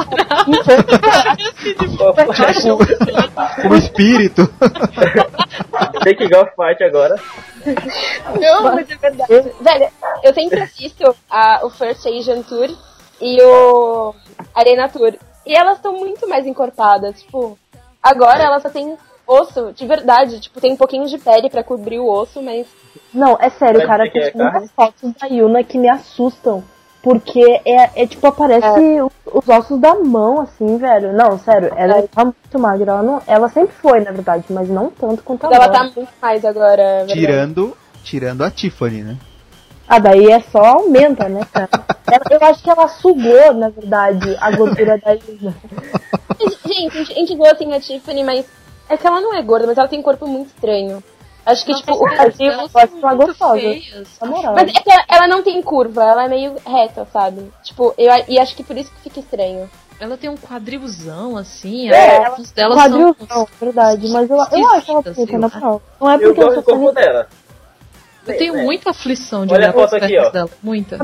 [3.69, 4.53] O espírito.
[6.03, 7.15] Take Golf Fight agora.
[8.39, 9.53] Não, mas é verdade.
[9.61, 9.87] Velho,
[10.23, 12.69] eu sempre assisto a, o First Asian Tour
[13.21, 14.13] e o
[14.53, 15.13] Arena Tour.
[15.45, 17.21] E elas estão muito mais encorpadas.
[17.21, 17.57] Tipo,
[18.03, 18.97] agora elas só tem
[19.31, 20.39] osso, de verdade.
[20.39, 22.67] Tipo, tem um pouquinho de pele pra cobrir o osso, mas.
[23.13, 26.63] Não, é sério, cara, que tem é muitas fotos da Yuna que me assustam.
[27.03, 31.11] Porque é, é tipo, aparece o- os ossos da mão, assim, velho.
[31.13, 32.01] Não, sério, ela É.
[32.03, 32.91] tá muito magra.
[32.91, 35.71] Ela, não, ela sempre foi, na verdade, mas não tanto quanto ela agora.
[35.71, 36.81] tá muito mais agora.
[36.81, 37.05] é.
[37.07, 39.17] Tirando, tirando a Tiffany, né?
[39.87, 41.69] Ah, daí é só aumenta, né, cara?
[42.11, 45.55] Ela- eu acho que ela sugou, na verdade, a gordura da Yuna.
[46.67, 48.45] Gente, a gente, a gente viu assim a Tiffany, mas.
[48.91, 51.03] É que ela não é gorda, mas ela tem um corpo muito estranho.
[51.45, 53.59] Acho que, tipo, o Brasil pode ser uma gostosa.
[53.59, 54.07] feias.
[54.21, 54.53] Na moral.
[54.53, 57.51] Mas é que ela, ela não tem curva, ela é meio reta, sabe?
[57.63, 59.69] Tipo, eu, e acho que por isso que fica estranho.
[59.99, 62.19] Ela tem um quadrilzão assim, É,
[62.55, 65.81] delas Quadril são não, verdade, mas eu, eu acho ela bonita, na moral.
[65.99, 67.27] Não é Eu porque eu gosto do sou corpo dela.
[68.27, 68.63] Eu tenho É.
[68.63, 70.29] muita aflição de Olha olhar a foto aqui, ó.
[70.29, 70.49] dela.
[70.61, 70.97] Muita.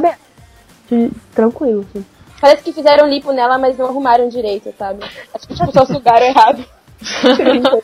[0.90, 2.06] de- tranquilo, assim.
[2.42, 5.04] Parece que fizeram lipo nela, mas não arrumaram direito, sabe?
[5.34, 6.64] Acho que tipo, só sugaram errado.
[7.00, 7.84] Tipo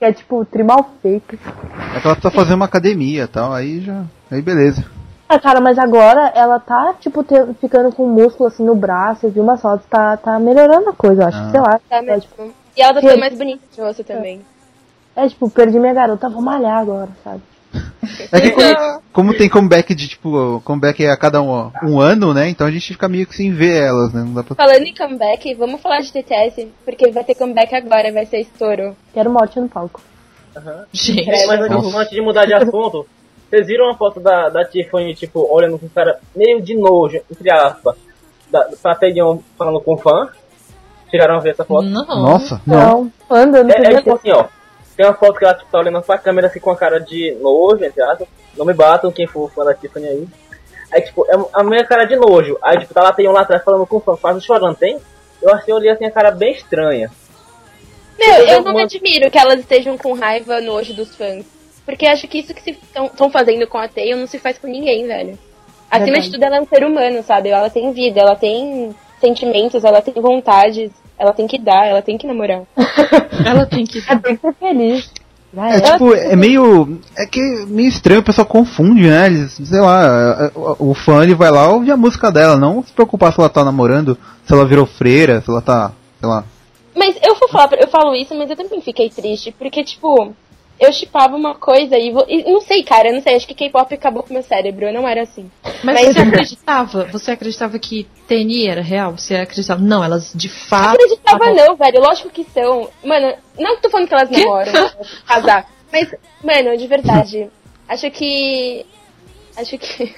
[0.00, 1.38] é tipo trimal fake.
[1.96, 4.04] É que ela precisa fazer uma academia e tal, aí já.
[4.30, 4.84] Aí beleza.
[5.28, 9.30] Ah, cara, mas agora ela tá, tipo, te- ficando com músculo assim no braço, eu
[9.30, 11.38] vi umas fotos, tá, tá melhorando a coisa, eu acho.
[11.38, 11.50] Ah.
[11.50, 11.80] Sei lá.
[11.88, 12.52] Tá é, tipo.
[12.76, 14.40] E ela tá ficando mais bonita de rosto também.
[15.14, 17.40] é tipo, perdi minha garota, vou malhar agora, sabe?
[18.32, 22.48] É que como, como tem comeback de tipo, comeback a cada um, um ano, né?
[22.48, 24.22] Então a gente fica meio que sem ver elas, né?
[24.22, 24.54] Não dá pra.
[24.54, 28.96] Falando em comeback, vamos falar de TTS, porque vai ter comeback agora, vai ser estouro.
[29.12, 30.00] Quero morte no palco.
[30.92, 33.06] Gente, Mas antes, de mudar de assunto,
[33.48, 37.50] vocês viram uma foto da, da Tiffany, tipo, olhando com cara meio de nojo, entre
[37.52, 37.96] aspas,
[38.50, 40.28] da, pra Taeyeon falando com fã?
[41.10, 41.86] Chegaram a ver essa foto?
[41.86, 42.04] não.
[42.04, 42.76] Nossa, não.
[42.76, 44.46] Não, anda, não É, é tipo assim, ó.
[45.00, 47.34] Tem uma foto que ela tipo, tá olhando pra câmera assim com a cara de
[47.40, 48.28] nojo, entre aspas.
[48.54, 50.28] Não me batam quem for fã da Tiffany aí.
[50.92, 52.58] Aí, tipo, é a minha cara de nojo.
[52.60, 54.98] Aí, tipo, tá lá, tem um lá atrás falando com o fã, quase chorando, tem?
[55.40, 57.10] Eu achei, eu olhei assim, a cara bem estranha.
[58.18, 61.46] Meu, eu Eu não admiro que elas estejam com raiva nojo dos fãs.
[61.86, 65.06] Porque acho que isso que estão fazendo com a Taeyeon não se faz com ninguém,
[65.06, 65.38] velho.
[65.90, 66.26] Acima Verdade.
[66.26, 67.48] de tudo, ela é um ser humano, sabe?
[67.48, 72.16] Ela tem vida, ela tem sentimentos, ela tem vontades, ela tem que dar, ela tem
[72.16, 72.62] que namorar.
[73.44, 73.98] Ela tem que.
[73.98, 75.12] É, tem que ser feliz.
[75.54, 75.80] É é.
[75.80, 76.98] tipo, é meio.
[77.16, 79.26] É que é meio estranho, o pessoal confunde, né?
[79.26, 82.82] Eles, sei lá, é, o o fã ele vai lá ouvir a música dela, não
[82.82, 86.44] se preocupar se ela tá namorando, se ela virou freira, se ela tá, sei lá.
[86.96, 90.32] Mas eu vou falar, eu falo isso, mas eu também fiquei triste, porque, tipo,
[90.80, 93.54] eu chipava uma coisa e, vo- e não sei, cara, eu não sei, acho que
[93.54, 95.50] K-pop acabou com meu cérebro, eu não era assim.
[95.84, 97.04] Mas, Mas- você acreditava?
[97.12, 99.12] Você acreditava que TNI era real?
[99.16, 99.80] Você acreditava?
[99.82, 100.94] Não, elas de Não fato.
[100.94, 102.88] acreditava não, velho, lógico que são.
[103.04, 104.90] Mano, não que tô falando que elas namoram, vão
[105.26, 107.50] casar, mas, mano, de verdade,
[107.88, 108.86] acho que...
[109.56, 110.14] Acho que...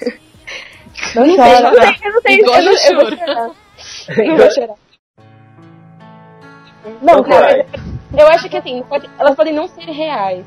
[1.15, 3.17] Não Não sei, não sei, eu não sei, Igual eu, não, eu eu vou choro.
[3.17, 3.51] chorar.
[4.17, 4.75] Eu vou chorar.
[7.01, 7.65] Não, Então, cara, vai.
[8.17, 10.45] Eu acho que assim, pode- elas podem não ser reais,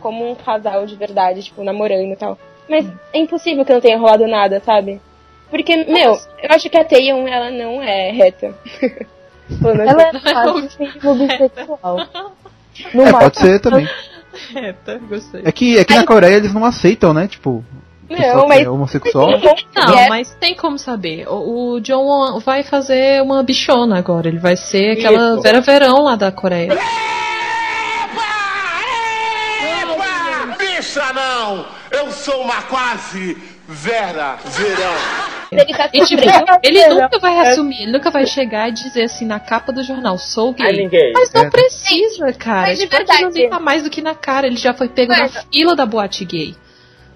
[0.00, 2.38] como um casal de verdade, tipo, namorando e tal.
[2.68, 5.00] Mas é impossível que não tenha rolado nada, sabe?
[5.50, 6.12] Porque, meu,
[6.42, 8.54] eu acho que a Taeyong, ela não é reta.
[9.64, 11.98] Ela é bissexual.
[12.94, 13.88] É, pode ser também.
[14.54, 15.42] É, tá, gostei.
[15.44, 17.26] É que, é que na Coreia eles não aceitam, né?
[17.26, 17.64] Tipo,
[18.08, 19.30] Não, mas é homossexual.
[19.76, 20.08] Não, É.
[20.08, 21.26] mas tem como saber.
[21.28, 24.28] O, o John vai fazer uma bichona agora.
[24.28, 25.42] Ele vai ser aquela Isso.
[25.42, 26.70] Vera Verão lá da Coreia.
[30.58, 31.66] Bicha não!
[31.90, 33.36] Eu sou uma quase
[33.66, 34.94] Vera Verão.
[35.52, 36.22] ele tá E tipo,
[36.62, 40.16] ele nunca vai assumir, ele nunca vai chegar e dizer assim na capa do jornal,
[40.18, 40.88] sou gay.
[41.14, 41.50] Mas não É.
[41.50, 42.68] precisa, cara.
[42.68, 43.24] Mas de tipo, verdade.
[43.24, 44.46] ali tá mais do que na cara.
[44.46, 46.54] Ele já foi pego na Mas- fila da boate gay.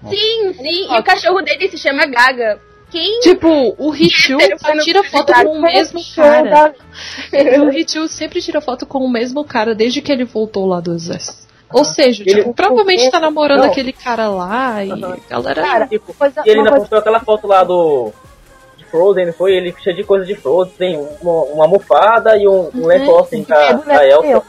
[0.09, 0.93] Sim, sim.
[0.93, 2.59] E o cachorro dele se chama Gaga.
[2.91, 6.75] Quem Tipo, o Richu Hétero só tira foto com o mesmo cara.
[7.63, 10.93] O Richu sempre tira foto com o mesmo cara desde que ele voltou lá do
[10.93, 11.43] exército.
[11.73, 13.71] Ou seja, Ele- tipo, provavelmente tá namorando Não.
[13.71, 15.61] aquele cara lá e a galera.
[15.63, 18.11] Cara, Tipo, coisa, e ele ainda coisa postou aquela foto lá do.
[18.77, 19.53] De Frozen, não foi?
[19.55, 23.41] Ele cheio de coisa de Frozen, tem uma, uma almofada e um, um lençol assim
[23.41, 24.45] é com a boneco Elsa.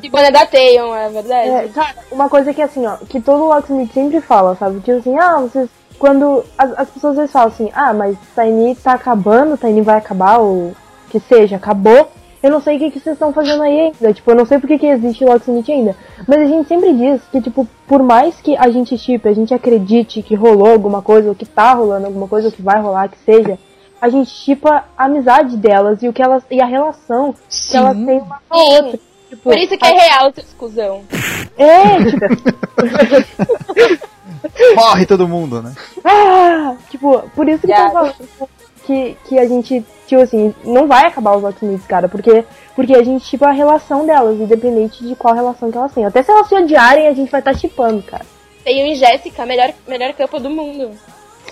[0.00, 1.48] De boné da Taeyong, é verdade?
[1.48, 4.80] É, cara, uma coisa que assim, ó, que todo Locksmith sempre fala, sabe?
[4.80, 5.68] Tipo assim, ah, vocês.
[5.98, 9.98] Quando as, as pessoas às vezes falam assim, ah, mas Tiny tá acabando, Tiny vai
[9.98, 10.72] acabar, ou
[11.08, 12.10] que seja, acabou.
[12.42, 14.12] Eu não sei o que, que vocês estão fazendo aí ainda.
[14.12, 15.94] Tipo, eu não sei porque que existe Locksmith ainda.
[16.26, 19.54] Mas a gente sempre diz que, tipo, por mais que a gente chipe, a gente
[19.54, 23.08] acredite que rolou alguma coisa, ou que tá rolando alguma coisa, ou que vai rolar,
[23.08, 23.56] que seja,
[24.00, 26.42] a gente chipa a amizade delas e o que elas.
[26.50, 28.74] e a relação que elas têm uma com a Sim.
[28.74, 29.00] outra.
[29.32, 31.02] Tipo, Por isso que é real, seu exclusão.
[31.56, 32.20] É, tipo,
[34.76, 35.74] Morre todo mundo, né?
[36.04, 38.14] Ah, tipo, por isso que falando
[38.84, 42.44] que, que a gente, tipo assim, não vai acabar os Locksmiths, cara, porque,
[42.76, 46.04] porque a gente chipa a relação delas, independente de qual relação que elas têm.
[46.04, 48.26] Até se elas se odiarem, a gente vai estar tá chipando, cara.
[48.62, 50.90] Taeyong e Jéssica, melhor, melhor campo do mundo.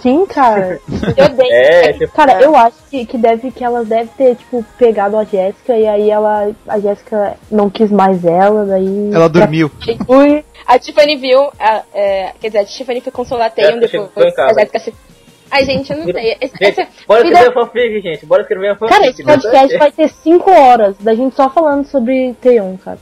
[0.02, 0.80] Sim, cara.
[1.16, 1.52] Eu odeio.
[1.52, 5.24] É, tipo, Cara, eu acho que, que, deve, que elas devem ter, tipo, pegado a
[5.24, 6.50] Jéssica e aí ela.
[6.66, 9.10] A Jéssica não quis mais ela, daí.
[9.12, 9.70] Ela dormiu.
[10.08, 14.38] Ui, A Tiffany viu, a, é, quer dizer, a Tiffany foi consolar a Jéssica depois.
[14.38, 14.94] A Jéssica se...
[15.50, 16.36] Ai, gente, eu não sei.
[16.40, 18.26] Esse, Gente, essa bora vida- escrever fanfic, gente.
[18.26, 18.96] Bora escrever uma fanfic.
[18.96, 19.34] cara, esse né?
[19.34, 22.98] podcast vai ter 5 horas da gente só falando sobre Teon, cara.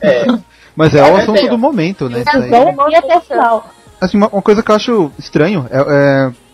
[0.00, 0.24] É,
[0.74, 2.24] Mas é, É, o assunto do momento, né?
[2.34, 3.64] Então, e até o final.
[4.00, 5.78] Assim, uma, uma coisa que eu acho estranho é.
[5.78, 6.44] é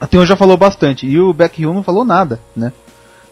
[0.00, 2.72] a Theon já falou bastante e o Baekhyun não falou nada, né?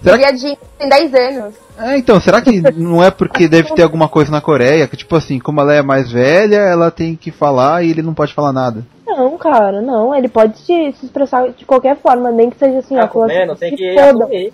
[0.02, 1.54] Será que, a Jean tem 10 anos.
[1.78, 5.14] é, então, será que não é porque deve ter alguma coisa na Coreia que, tipo
[5.14, 8.52] assim, como ela é mais velha, ela tem que falar e ele não pode falar
[8.52, 8.86] nada?
[9.06, 10.14] Não, cara, não.
[10.14, 13.06] Ele pode se, se expressar de qualquer forma, nem que seja assim, ó.
[13.08, 14.52] comendo, assim, tem se que assumir.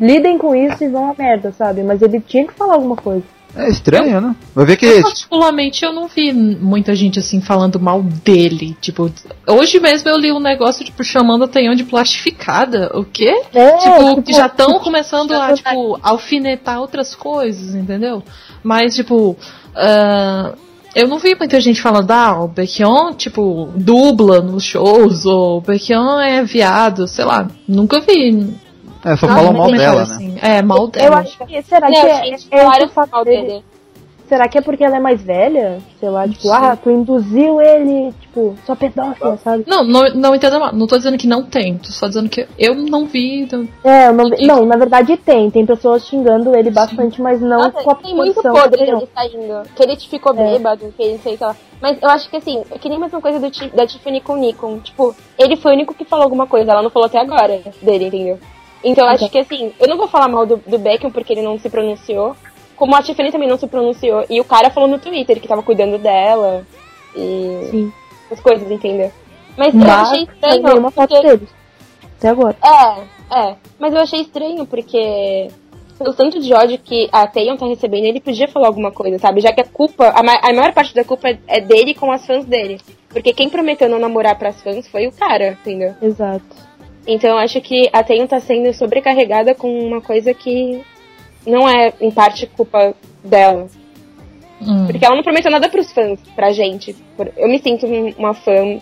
[0.00, 1.82] Lidem com isso e vão a merda, sabe?
[1.82, 3.24] Mas ele tinha que falar alguma coisa.
[3.56, 4.36] É estranho, né?
[4.54, 4.84] Vai ver que.
[4.84, 8.76] Eu, particularmente, eu não vi muita gente assim falando mal dele.
[8.80, 9.10] Tipo,
[9.48, 12.90] hoje mesmo eu li um negócio, tipo, chamando a Taeyong de plastificada.
[12.94, 13.42] O quê?
[13.54, 18.22] É, tipo, que já estão começando a, tipo, alfinetar outras coisas, entendeu?
[18.62, 19.36] Mas, tipo,
[19.74, 20.52] ah,
[20.94, 25.60] eu não vi muita gente falando, ah, o Baekhyun, tipo, dubla nos shows, ou o
[25.60, 27.48] Baekhyun é viado, sei lá.
[27.68, 28.54] Nunca vi.
[29.06, 30.02] É, só falam mal dela, né?
[30.02, 30.38] assim.
[30.42, 31.06] É, mal dela.
[31.06, 31.62] Eu acho que.
[31.62, 33.46] Será que Não, é, gente, é o fato mal dele?
[33.46, 33.64] dele.
[34.28, 35.78] Será que é porque ela é mais velha?
[36.00, 36.50] Sei lá, tipo, Sim.
[36.52, 39.62] ah, tu induziu ele, tipo, só pedófila, sabe?
[39.68, 40.72] Não, não, não entenda mal.
[40.74, 41.78] Não tô dizendo que não tem.
[41.78, 43.42] Tô só dizendo que eu não vi.
[43.42, 45.48] então- É, eu não, não, na verdade tem.
[45.48, 48.98] Tem pessoas xingando ele bastante, mas não Nossa, com a tem muito podre dele, não.
[48.98, 49.62] dele saindo.
[49.76, 50.50] Que ele ficou É.
[50.52, 51.54] bêbado, que ele não sei que lá.
[51.80, 54.32] Mas eu acho que assim, é que nem a mesma coisa do, da Tiffany com
[54.32, 54.80] o Nikon.
[54.80, 58.06] Tipo, ele foi o único que falou alguma coisa, ela não falou até agora dele,
[58.06, 58.40] entendeu?
[58.84, 61.42] Então eu acho que assim, eu não vou falar mal do, do Beckham porque ele
[61.42, 62.36] não se pronunciou.
[62.76, 64.24] Como a Tiffany também não se pronunciou.
[64.28, 66.64] E o cara falou no Twitter que tava cuidando dela.
[67.16, 67.68] E.
[67.70, 67.92] Sim.
[68.30, 69.10] As coisas, entendeu?
[69.56, 70.62] Mas, eu Mas achei mas estranho.
[70.62, 71.48] nenhuma foto porque- deles.
[72.18, 72.56] Até agora.
[72.62, 73.56] É, é.
[73.78, 75.48] Mas eu achei estranho, porque
[75.98, 79.40] pelo tanto de ódio que a Taeyong tá recebendo, ele podia falar alguma coisa, sabe?
[79.40, 82.26] Já que a culpa, a, ma- a maior parte da culpa é dele com as
[82.26, 82.78] fãs dele.
[83.08, 85.94] Porque quem prometeu não namorar pras fãs foi o cara, entendeu?
[86.02, 86.44] Exato.
[87.06, 90.82] Então eu acho que a Taeyong tá sendo sobrecarregada com uma coisa que
[91.46, 93.68] não é, em parte, culpa dela.
[94.60, 94.86] Hum.
[94.86, 96.96] Porque ela não prometeu nada pros fãs, pra gente.
[97.36, 98.78] Eu me sinto um- uma fã,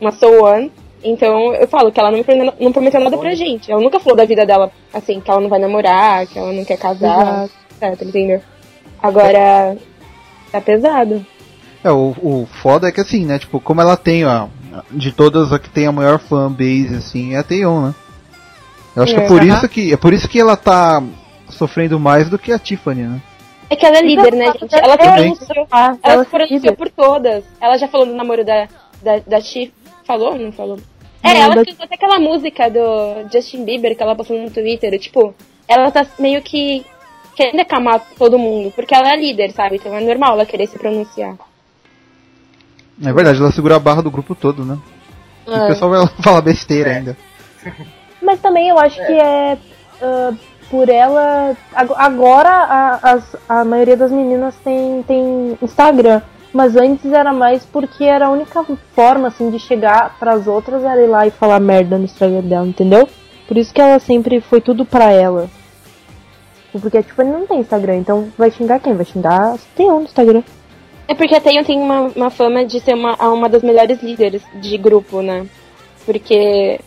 [0.00, 0.72] uma So One.
[1.04, 3.70] Então eu falo que ela não me prometeu, não prometeu nada pra gente.
[3.70, 6.64] Ela nunca falou da vida dela, assim, que ela não vai namorar, que ela não
[6.64, 7.48] quer casar,
[7.80, 8.40] etc, entendeu?
[9.02, 9.76] Agora,
[10.50, 11.24] tá pesado.
[11.84, 13.38] É, o, o foda é que assim, né?
[13.38, 14.48] Tipo, como ela tem, ó,
[14.90, 17.94] de todas a que tem a maior fanbase, assim, é a Taeyeon, né?
[18.94, 19.28] Eu acho que é É.
[19.28, 19.54] por Aham.
[19.56, 21.02] isso que é por isso que ela tá
[21.50, 23.20] sofrendo mais do que a Tiffany, né?
[23.68, 24.74] É que ela é líder, né, gente?
[24.74, 25.66] Ela se É, pronunciou.
[25.70, 27.44] Ah, Ela ela se pronunciou por todas.
[27.60, 28.68] Ela já falou do namoro da,
[29.02, 29.38] da, da.
[30.06, 30.78] Falou ou não falou?
[31.22, 34.50] É, Não, ela da- cantou até aquela música do Justin Bieber que ela postou no
[34.50, 34.96] Twitter.
[35.00, 35.34] Tipo,
[35.66, 36.86] ela tá meio que
[37.34, 38.70] querendo acalmar todo mundo.
[38.74, 39.76] Porque ela é líder, sabe?
[39.76, 41.34] Então é normal ela querer se pronunciar.
[43.02, 44.78] É verdade, ela segura a barra do grupo todo, né?
[45.46, 45.66] E o É.
[45.68, 47.16] pessoal vai falar besteira ainda.
[48.22, 49.58] Mas também eu acho que é
[50.02, 50.32] ah,
[50.70, 51.54] por ela.
[51.74, 56.22] ag- Agora a, as- a maioria das meninas tem, tem Instagram.
[56.52, 61.02] Mas antes era mais porque era a única forma assim de chegar pras outras era
[61.02, 63.06] ir lá e falar merda no Instagram dela, entendeu?
[63.46, 65.50] Por isso que ela sempre foi tudo pra ela.
[66.72, 68.94] Porque, tipo, ele não tem Instagram, então vai xingar quem?
[68.94, 70.42] Vai xingar tem um no Instagram.
[71.08, 74.42] É porque a Taeyeon tem uma, uma fama de ser uma, uma das melhores líderes
[74.54, 75.46] de grupo, né?
[76.04, 76.80] Porque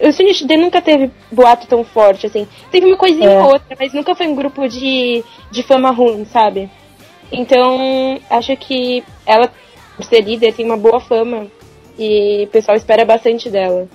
[0.00, 2.46] o Sunny nunca teve boato tão forte, assim.
[2.70, 3.42] Teve uma coisinha É.
[3.42, 6.70] ou outra, mas nunca foi um grupo de, de fama ruim, sabe?
[7.30, 9.50] Então, acho que ela,
[9.96, 11.46] por ser líder, tem uma boa fama.
[11.98, 13.88] E o pessoal espera bastante dela.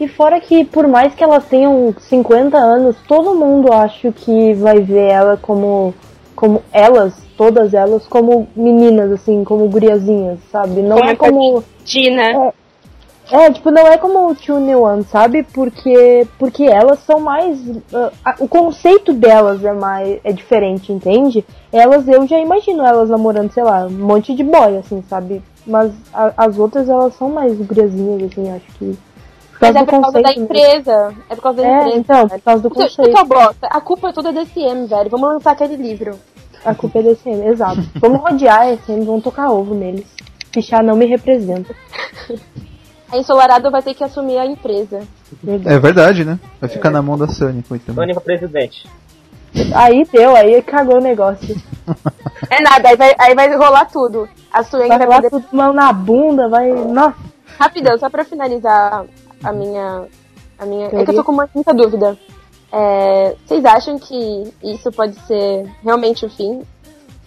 [0.00, 4.80] E fora que, por mais que elas tenham 50 anos, todo mundo acho que vai
[4.80, 5.94] ver ela como.
[6.34, 10.82] como elas, todas elas, como meninas, assim, como guriazinhas, sabe?
[10.82, 11.64] Não Como é a como.
[11.84, 12.52] Tina,
[13.30, 15.42] É, tipo, não é como o Two New One, sabe?
[15.42, 17.58] Porque, porque elas são mais.
[17.94, 20.20] ah, a- o conceito delas é mais.
[20.22, 21.44] é diferente, entende?
[21.72, 25.42] Elas, eu já imagino elas namorando, sei lá, um monte de boy, assim, sabe?
[25.66, 28.98] Mas a- as outras, elas são mais guriazinhas, assim, acho que.
[29.60, 30.42] mas é por causa da mesmo.
[30.44, 31.14] empresa.
[31.30, 31.96] É por causa da É, empresa.
[31.98, 33.18] então, por causa do Isso, isso conceito.
[33.18, 33.66] é bosta.
[33.68, 35.08] A culpa é toda da SM, velho.
[35.08, 36.18] Vamos lançar aquele livro.
[36.64, 37.82] A culpa é da SM, exato.
[37.96, 40.06] Vamos rodear a SM, vamos tocar ovo neles.
[40.52, 41.74] Pichar não me representa.
[43.10, 45.00] A Ensolarado vai ter que assumir a empresa.
[45.42, 45.76] Verdade.
[45.76, 46.38] É verdade, né?
[46.60, 47.94] Vai ficar na mão da Sunny, coitado.
[47.94, 48.88] Sony pra presidente.
[49.74, 51.54] Aí deu, aí cagou o negócio.
[52.48, 54.28] É nada, aí vai, aí vai rolar tudo.
[54.52, 55.30] A Sueng Vai vai lá poder.
[55.30, 56.70] tudo mão na bunda, vai.
[56.72, 57.16] Nossa,
[57.58, 59.04] Rapidão, só pra finalizar
[59.42, 60.04] a minha.
[60.58, 60.86] A minha.
[60.86, 62.16] É que eu tô com uma, muita dúvida.
[62.72, 66.62] É, vocês acham que isso pode ser realmente o fim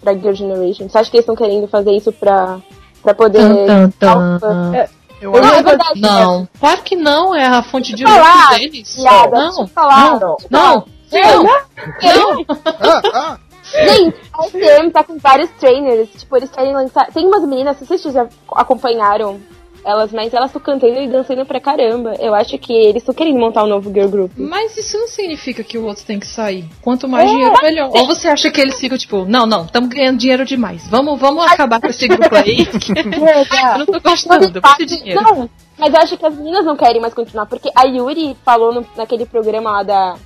[0.00, 0.88] pra Girl Generation?
[0.88, 2.58] Você acha que eles estão querendo fazer isso pra,
[3.02, 3.38] pra poder.
[3.66, 4.48] Tan, tan, dar um fã?
[4.48, 4.76] tan.
[4.76, 4.88] É,
[5.20, 6.00] Eu Não, acho é verdade.
[6.00, 8.22] Não, claro que não, é a fonte de lucro
[8.58, 8.96] deles.
[8.96, 10.18] Piada, Não, falar.
[10.20, 12.44] Não, não, não, não.
[12.80, 13.38] Ah, ah,
[13.72, 16.08] Gente, a SM tá com vários trainers.
[16.10, 17.06] Tipo, eles querem lançar.
[17.12, 19.40] Tem umas meninas, se vocês já acompanharam
[19.86, 22.14] elas, mas elas estão cantando e dançando pra caramba.
[22.18, 24.32] Eu acho que eles estão querendo montar um novo girl group.
[24.36, 26.64] Mas isso não significa que o outro tem que sair.
[26.82, 27.90] Quanto mais dinheiro, melhor.
[27.94, 30.86] Ou você acha que eles ficam tipo, não, não, estamos ganhando dinheiro demais.
[30.88, 32.66] Vamos, vamos acabar com esse grupo aí.
[33.72, 35.22] eu não tô gostando, muito dinheiro.
[35.22, 38.74] Não, mas eu acho que as meninas não querem mais continuar, porque a Yuri falou
[38.74, 40.16] no- naquele programa lá da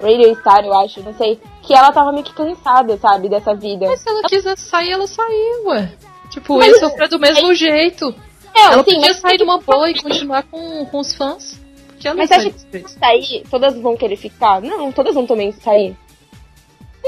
[0.00, 3.86] Radio Star, eu acho, não sei, que ela tava meio que cansada, sabe, dessa vida.
[3.86, 5.90] Mas se ela quisesse sair, ela saiu, ué.
[6.28, 8.14] Tipo, Mas- ia sofrer do mesmo jeito.
[8.56, 11.60] Não, ela sim, podia mas sair de uma boa e continuar com, com os fãs.
[11.88, 14.60] Porque ela Mas você acha que se sair, todas vão querer ficar?
[14.60, 15.96] Não, todas vão também sair.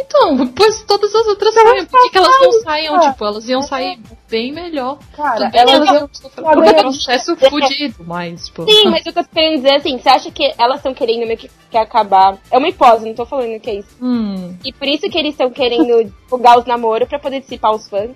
[0.01, 1.85] Então, pois todas as outras saem.
[1.85, 3.01] Por que, que elas não saiam?
[3.01, 3.99] Tipo, elas iam sair
[4.31, 4.99] bem melhor.
[5.17, 6.11] cara, bem, elas elas iam.
[6.13, 8.65] sofrer um processo fudido, mas, tipo.
[8.71, 11.51] Sim, mas eu tô querendo dizer assim, você acha que elas estão querendo meio que,
[11.71, 12.39] que acabar?
[12.51, 13.97] É uma hipótese, não tô falando que é isso.
[14.01, 17.89] Hum, E por isso que eles estão querendo divulgar os namoros pra poder dissipar os
[17.89, 18.11] fãs.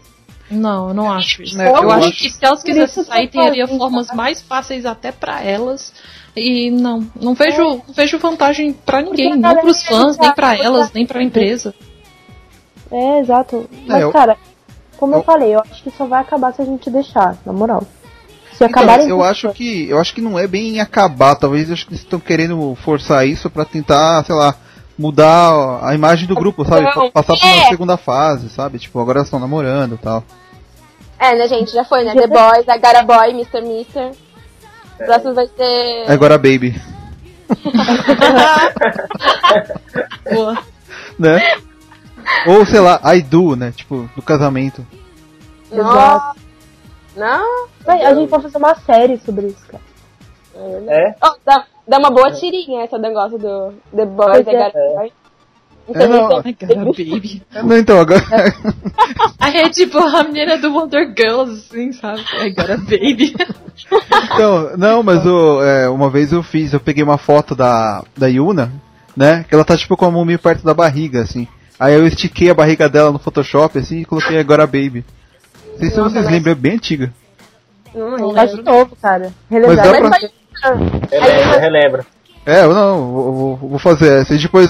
[0.52, 1.56] Não, eu não acho isso.
[1.56, 4.14] Né, eu, eu acho acho- que se elas quisessem sair, teria formas tá?
[4.14, 5.92] mais fáceis até pra elas.
[6.36, 10.64] E não, não vejo, não vejo vantagem pra ninguém, não pros fãs, nem pra já-
[10.64, 11.74] elas, nem pra empresa.
[12.90, 13.68] É, exato.
[13.86, 14.36] Mas, eu- cara,
[14.96, 15.18] como eu...
[15.18, 17.82] eu- falei, eu acho que só vai acabar se a gente deixar, na moral.
[18.52, 19.08] Se Então, acabarem.
[19.08, 22.02] eu acho que eu acho que não é bem acabar, talvez eu acho que eles
[22.02, 24.54] estão querendo forçar isso pra tentar, sei lá,
[25.02, 26.82] mudar a imagem do grupo, sabe?
[26.82, 27.68] Não, Passar pra uma é.
[27.68, 28.78] segunda fase, sabe?
[28.78, 30.22] Tipo, agora elas estão namorando e tal.
[31.18, 31.72] É, né, gente?
[31.72, 32.14] Já foi, né?
[32.14, 32.26] The.
[32.28, 33.60] Boys, a Gara Boy, Mr.
[33.62, 34.12] Mister.
[35.00, 36.04] O próximo vai ser.
[36.08, 36.80] Agora Baby,
[40.32, 40.58] Boa.
[41.18, 41.40] né?
[42.46, 43.72] Ou sei lá, I do, né?
[43.72, 44.86] Tipo, do casamento.
[45.70, 46.34] Nossa.
[47.16, 47.68] Não?
[47.84, 49.82] Vai, a gente pode fazer uma série sobre isso, cara.
[50.88, 51.14] É?
[51.20, 54.70] Ó, dá, dá uma boa tirinha essa negócio do The Boys, Pois a é.
[54.72, 55.12] Boy.
[55.94, 56.42] É, não.
[56.44, 57.42] Ai, cara, baby.
[57.64, 58.22] Não, então, agora.
[59.40, 62.22] Aí é tipo a menina do Wonder Girls, assim, sabe?
[62.38, 63.34] Agora baby.
[64.32, 68.28] então, não, mas o, é, uma vez eu fiz, eu peguei uma foto da, da
[68.28, 68.72] Yuna,
[69.16, 69.44] né?
[69.48, 71.48] Que ela tá tipo com a mão meio perto da barriga, assim.
[71.80, 75.04] Aí eu estiquei a barriga dela no Photoshop, assim, e coloquei agora Baby.
[75.72, 77.12] Não sei se vocês mas- lembram, é bem antiga.
[77.92, 78.32] Não.
[78.34, 79.32] Faz de novo, cara.
[79.50, 79.76] Mas Relembrar.
[79.86, 80.08] dá Mas pra...
[80.20, 80.30] vai-
[80.62, 82.06] Relembra, relembra.
[82.46, 84.34] É, eu não, vou, vou- vou fazer essa.
[84.34, 84.68] E depois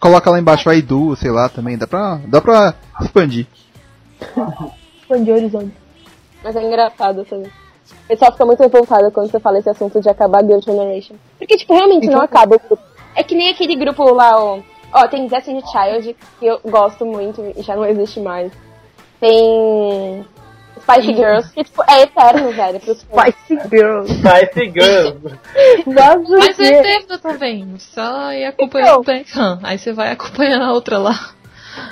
[0.00, 1.76] coloca lá embaixo a Edu, sei lá, também.
[1.78, 3.46] Dá pra, dá pra expandir.
[5.00, 5.72] Expandir horizonte.
[6.42, 7.50] Mas é engraçado também.
[8.04, 11.14] O pessoal fica muito revoltado quando você fala esse assunto de acabar Girl Generation.
[11.38, 12.82] Porque, tipo, realmente não acaba o grupo.
[13.14, 14.58] É que nem aquele grupo lá, ó.
[14.92, 18.52] Ó, tem Destiny Child, que eu gosto muito e já não existe mais.
[19.20, 20.24] Tem.
[20.84, 22.78] Spice Girls, que, tipo, é eterno, velho.
[22.80, 24.12] Spice Girls.
[24.14, 25.38] Spice Girls.
[25.86, 27.74] Nossa, Mas que- é eterno também.
[27.78, 29.58] Só ir acompanhando o Beckham.
[29.62, 31.18] Aí você vai acompanhando a outra lá.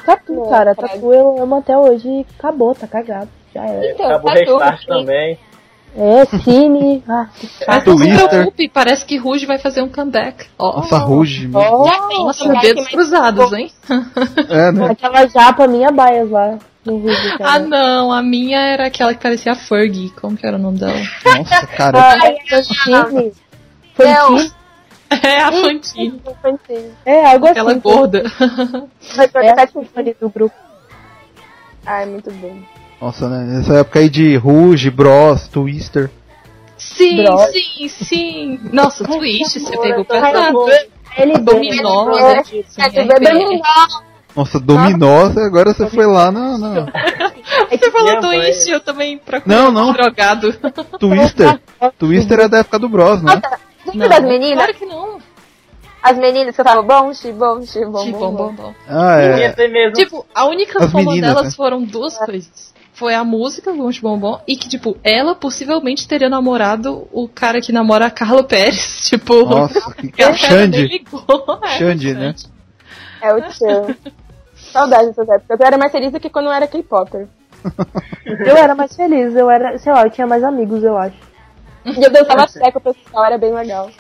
[0.05, 0.75] Tatu, Não, cara.
[0.75, 3.29] Tatu eu amo até hoje acabou, tá cagado.
[3.55, 3.91] Já era.
[3.91, 5.39] Então, Acabou o tá tudo, restart também.
[5.97, 7.03] É, Cine.
[7.09, 10.47] Ah, que Mas não se preocupe, parece que Rouge vai fazer um comeback.
[10.59, 13.71] Ó, Nossa, Já tem Nossa, dedos cruzados, hein?
[14.49, 14.87] É, né?
[14.91, 19.53] Aquela japa minha baias lá no vídeo, Ah, não, a minha era aquela que parecia
[19.53, 20.11] a Fergie.
[20.21, 20.95] Como que era o nome dela?
[21.25, 21.99] Nossa, cara.
[21.99, 22.17] Ah,
[22.49, 23.33] Fantine.
[23.95, 24.53] Fantine.
[25.23, 26.21] É a Fantine,
[27.05, 27.51] É, algo assim.
[27.53, 28.23] aquela gorda.
[29.15, 30.55] Vai É trocar Fantine do grupo.
[31.85, 32.57] Ai, muito bom.
[33.01, 33.45] Nossa, né?
[33.59, 36.11] Nessa época aí de Rouge, Bros, Twister.
[36.79, 37.53] Sim, Droga.
[37.53, 38.61] sim, sim.
[38.73, 40.53] Nossa, Twist, você pegou Tá pesado.
[40.53, 40.69] bom.
[41.19, 42.43] Ele Dominó, É, né?
[42.79, 43.63] É, tu
[44.35, 46.87] Nossa, Dominosa, agora você foi lá na, na
[47.71, 49.91] Você falou Twist, eu também procurei Não, não.
[49.91, 50.53] um drogado.
[50.99, 51.61] Twister.
[51.99, 53.41] Twister é da época do Bros, né?
[53.87, 54.55] Lembra das meninas?
[54.55, 55.19] Claro que não.
[56.03, 58.75] As meninas que eu tava bom, xibom, xibom, bom, bom, bom.
[58.89, 59.53] Ah, é.
[59.93, 61.51] Tipo, a única As fama meninas, delas né?
[61.53, 62.73] foram duas coisas.
[62.95, 67.73] Foi a música, Bom Bombom, e que, tipo, ela possivelmente teria namorado o cara que
[67.73, 69.03] namora a Carla Pérez.
[69.09, 70.87] Tipo, Nossa, que Xande.
[70.87, 71.25] ligou.
[71.65, 72.35] É, Xande, né?
[73.23, 73.97] É o tchan.
[74.73, 75.61] Saudade dessas épocas.
[75.61, 77.27] Eu era mais feliz do que quando eu era K-Popper.
[78.25, 81.17] Eu era mais feliz, eu era, sei lá, eu tinha mais amigos, eu acho.
[81.85, 83.91] E eu dançava seco, o pessoal era bem legal.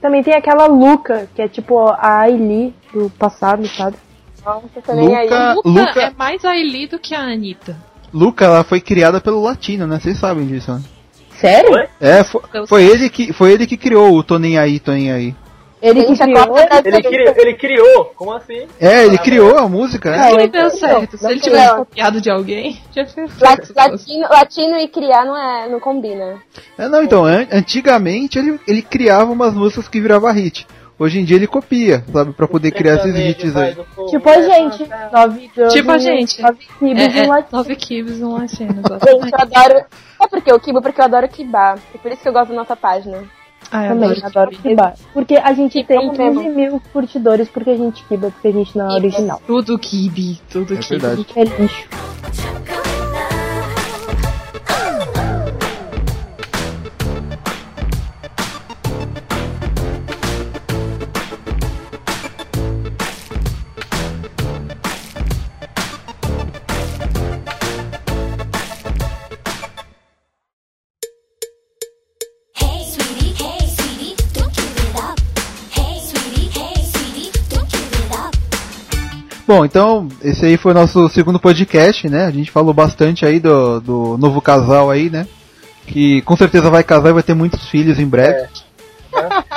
[0.00, 3.96] Também tem aquela Luca, que é tipo a Ailey do passado, sabe?
[4.44, 5.28] Nossa, aí.
[5.28, 7.76] Luca- Luca, é mais a Eli do que a Anitta.
[8.12, 9.98] Luca, ela foi criada pelo latino, né?
[9.98, 10.82] Vocês sabem disso, né?
[11.40, 11.88] Sério?
[12.00, 15.10] É, foi, foi ele que foi ele que criou o Tô Nem Aí, Tô Nem
[15.10, 15.34] Aí.
[15.86, 16.46] Ele Gente, a criou.
[16.54, 18.66] Tá- Ele, cri- ele criou, como assim?
[18.80, 20.32] É, ele criou a música, Não, né?
[20.32, 21.18] Ele ele- deu certo.
[21.18, 25.36] Se não ele tivesse copiado de alguém, já fez Lat- Latino, latino e criar não,
[25.36, 26.36] é, não combina.
[26.78, 30.66] É, não, então, an- antigamente ele, ele criava umas músicas que virava hit.
[30.98, 32.32] Hoje em dia ele copia, sabe?
[32.32, 33.76] Pra poder criar esses hits aí.
[34.08, 34.88] Tipo a gente.
[35.12, 36.40] Nove girls Tipo a gente.
[36.40, 37.58] Nove kibs É, e é, latino.
[37.58, 39.84] nove kibs um latino, Gente, eu adoro.
[40.16, 40.80] Sabe por que eu kibo?
[40.80, 41.78] Porque eu adoro kibar.
[41.94, 43.24] E por isso que eu gosto da nossa página.
[43.70, 44.94] Ai, Também, adoro adoro kibar.
[45.12, 46.42] Porque a gente Kiba tem mesmo.
[46.42, 49.06] 15 mil curtidores porque a gente kiba, porque a gente não é Kiba.
[49.06, 49.42] original.
[49.46, 51.26] Tudo kibe, tudo É verdade.
[51.34, 51.88] É lixo.
[79.46, 82.24] Bom, então, esse aí foi o nosso segundo podcast, né?
[82.24, 85.26] A gente falou bastante aí do, do novo casal aí, né?
[85.86, 88.48] Que com certeza vai casar e vai ter muitos filhos em breve.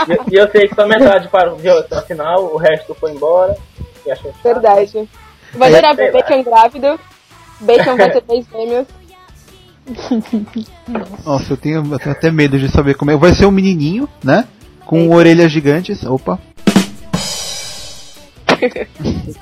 [0.07, 1.57] E, e eu sei que só metade para o
[1.91, 3.55] afinal, o resto foi embora.
[4.05, 4.43] E achou chato.
[4.43, 5.09] Verdade.
[5.53, 5.69] Vou É.
[5.69, 6.99] adorar ver Bacon grávido.
[7.61, 8.87] Bacon vai ter três gêmeos.
[11.25, 13.15] Nossa, eu tenho, eu tenho até medo de saber como é.
[13.15, 14.45] Vai ser um menininho, né?
[14.85, 16.03] Com orelhas gigantes.
[16.03, 16.37] Opa.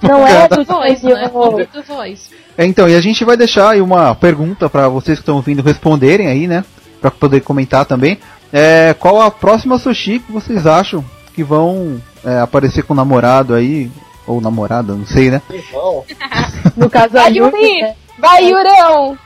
[0.01, 1.31] Não é do Voz, né?
[1.73, 2.29] Do voz.
[2.57, 5.61] É, então, e a gente vai deixar aí uma pergunta pra vocês que estão ouvindo
[5.61, 6.63] responderem aí, né?
[7.01, 8.17] Pra poder comentar também.
[8.51, 11.03] É, qual a próxima sushi que vocês acham
[11.33, 13.91] que vão é, aparecer com o namorado aí?
[14.25, 15.41] Ou namorada, não sei, né?
[15.51, 16.03] Irmão,
[16.75, 17.95] No caso a Vai, Yuri, né?
[18.17, 19.17] Vai, Yurão!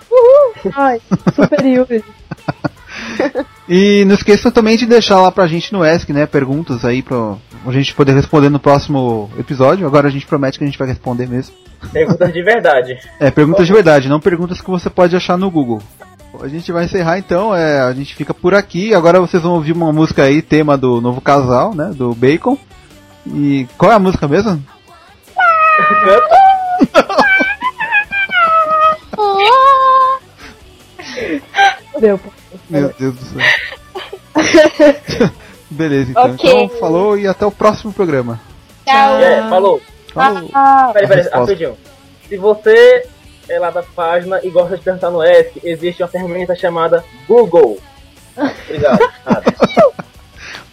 [0.75, 1.01] Ai,
[1.33, 2.03] super Yuri.
[3.69, 6.25] E não esqueçam também de deixar lá pra gente no ESC, né?
[6.25, 7.35] Perguntas aí pra
[7.66, 9.86] a gente poder responder no próximo episódio.
[9.86, 11.53] Agora a gente promete que a gente vai responder mesmo.
[11.91, 12.97] perguntas de verdade.
[13.20, 15.82] É, perguntas de verdade, não perguntas que você pode achar no Google.
[16.41, 18.93] A gente vai encerrar então, é, a gente fica por aqui.
[18.93, 21.91] Agora vocês vão ouvir uma música aí, tema do novo casal, né?
[21.93, 22.57] Do Bacon.
[23.28, 24.64] E qual é a música mesmo?
[31.99, 32.20] Deu.
[32.70, 33.41] Meu Deus do céu.
[35.70, 36.32] Beleza, então.
[36.32, 36.63] Okay.
[36.63, 38.39] Então, falou e até o próximo programa.
[38.86, 39.20] Tchau.
[39.20, 39.82] É, falou.
[40.13, 40.49] Falou.
[40.53, 41.78] Ah, peraí, peraí, rapidinho.
[42.28, 43.07] Se você
[43.47, 47.80] é lá da página e gosta de perguntar no ESC, existe uma ferramenta chamada Google.
[48.38, 48.99] Obrigado.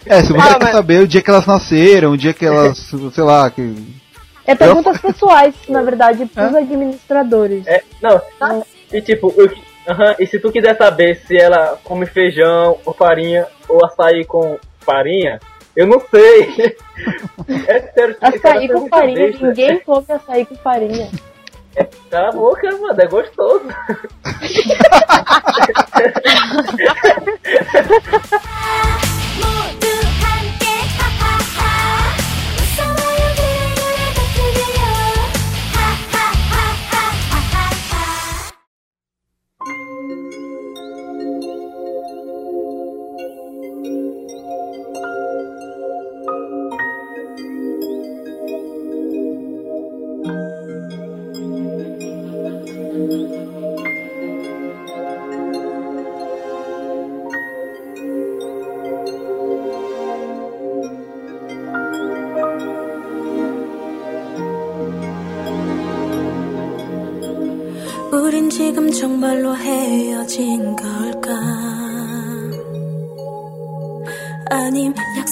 [0.05, 0.71] é, se você ah, quer mas...
[0.71, 2.77] saber o dia que elas nasceram, o dia que elas,
[3.13, 3.97] sei lá, que...
[4.45, 6.59] É perguntas pessoais, na verdade, pros é?
[6.59, 7.67] administradores.
[7.67, 8.61] É, não, tá.
[8.93, 9.49] e tipo, eu, uh
[9.87, 14.57] -huh, e se tu quiser saber se ela come feijão, ou farinha, ou açaí com
[14.87, 15.39] farinha?
[15.75, 16.75] Eu não sei.
[17.67, 18.17] É sério.
[18.19, 19.31] Açaí com farinha.
[19.31, 19.47] Cabeça.
[19.47, 21.09] Ninguém come açaí com farinha.
[21.75, 22.99] É, cala a boca, mano.
[22.99, 23.67] É gostoso.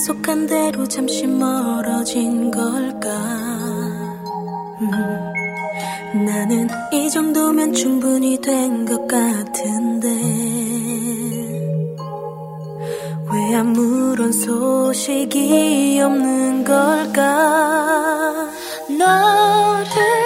[0.07, 3.09] 약속한 대로 잠시 멀어진 걸까?
[4.79, 10.07] 음, 나는 이 정도면 충분히 된 것 같은데.
[13.33, 18.47] 왜 아무런 소식이 없는 걸까?
[18.87, 20.24] 너를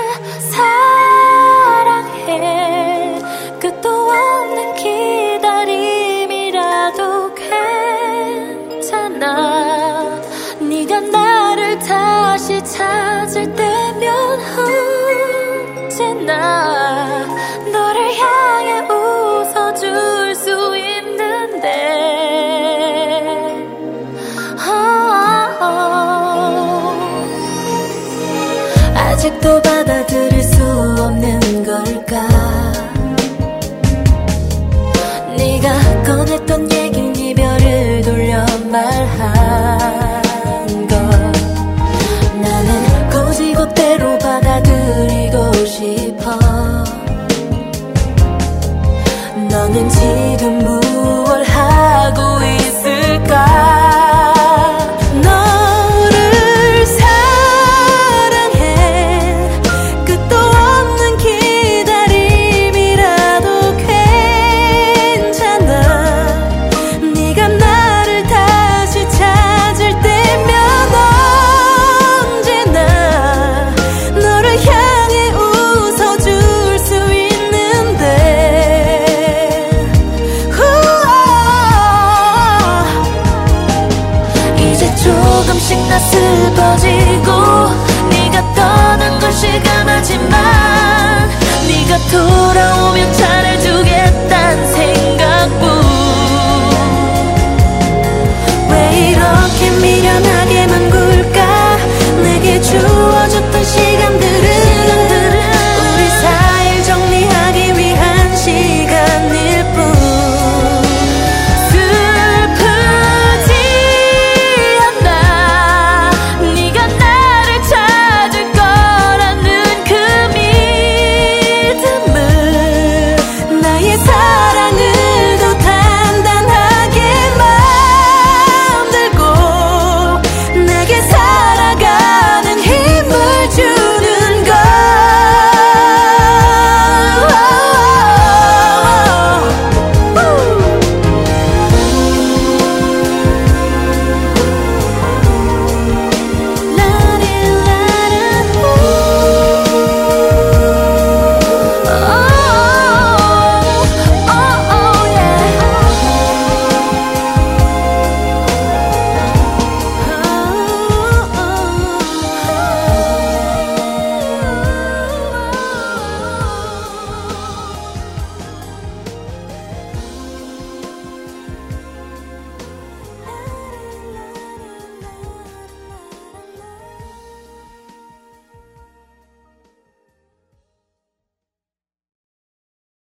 [92.12, 93.49] 돌아오면 잘해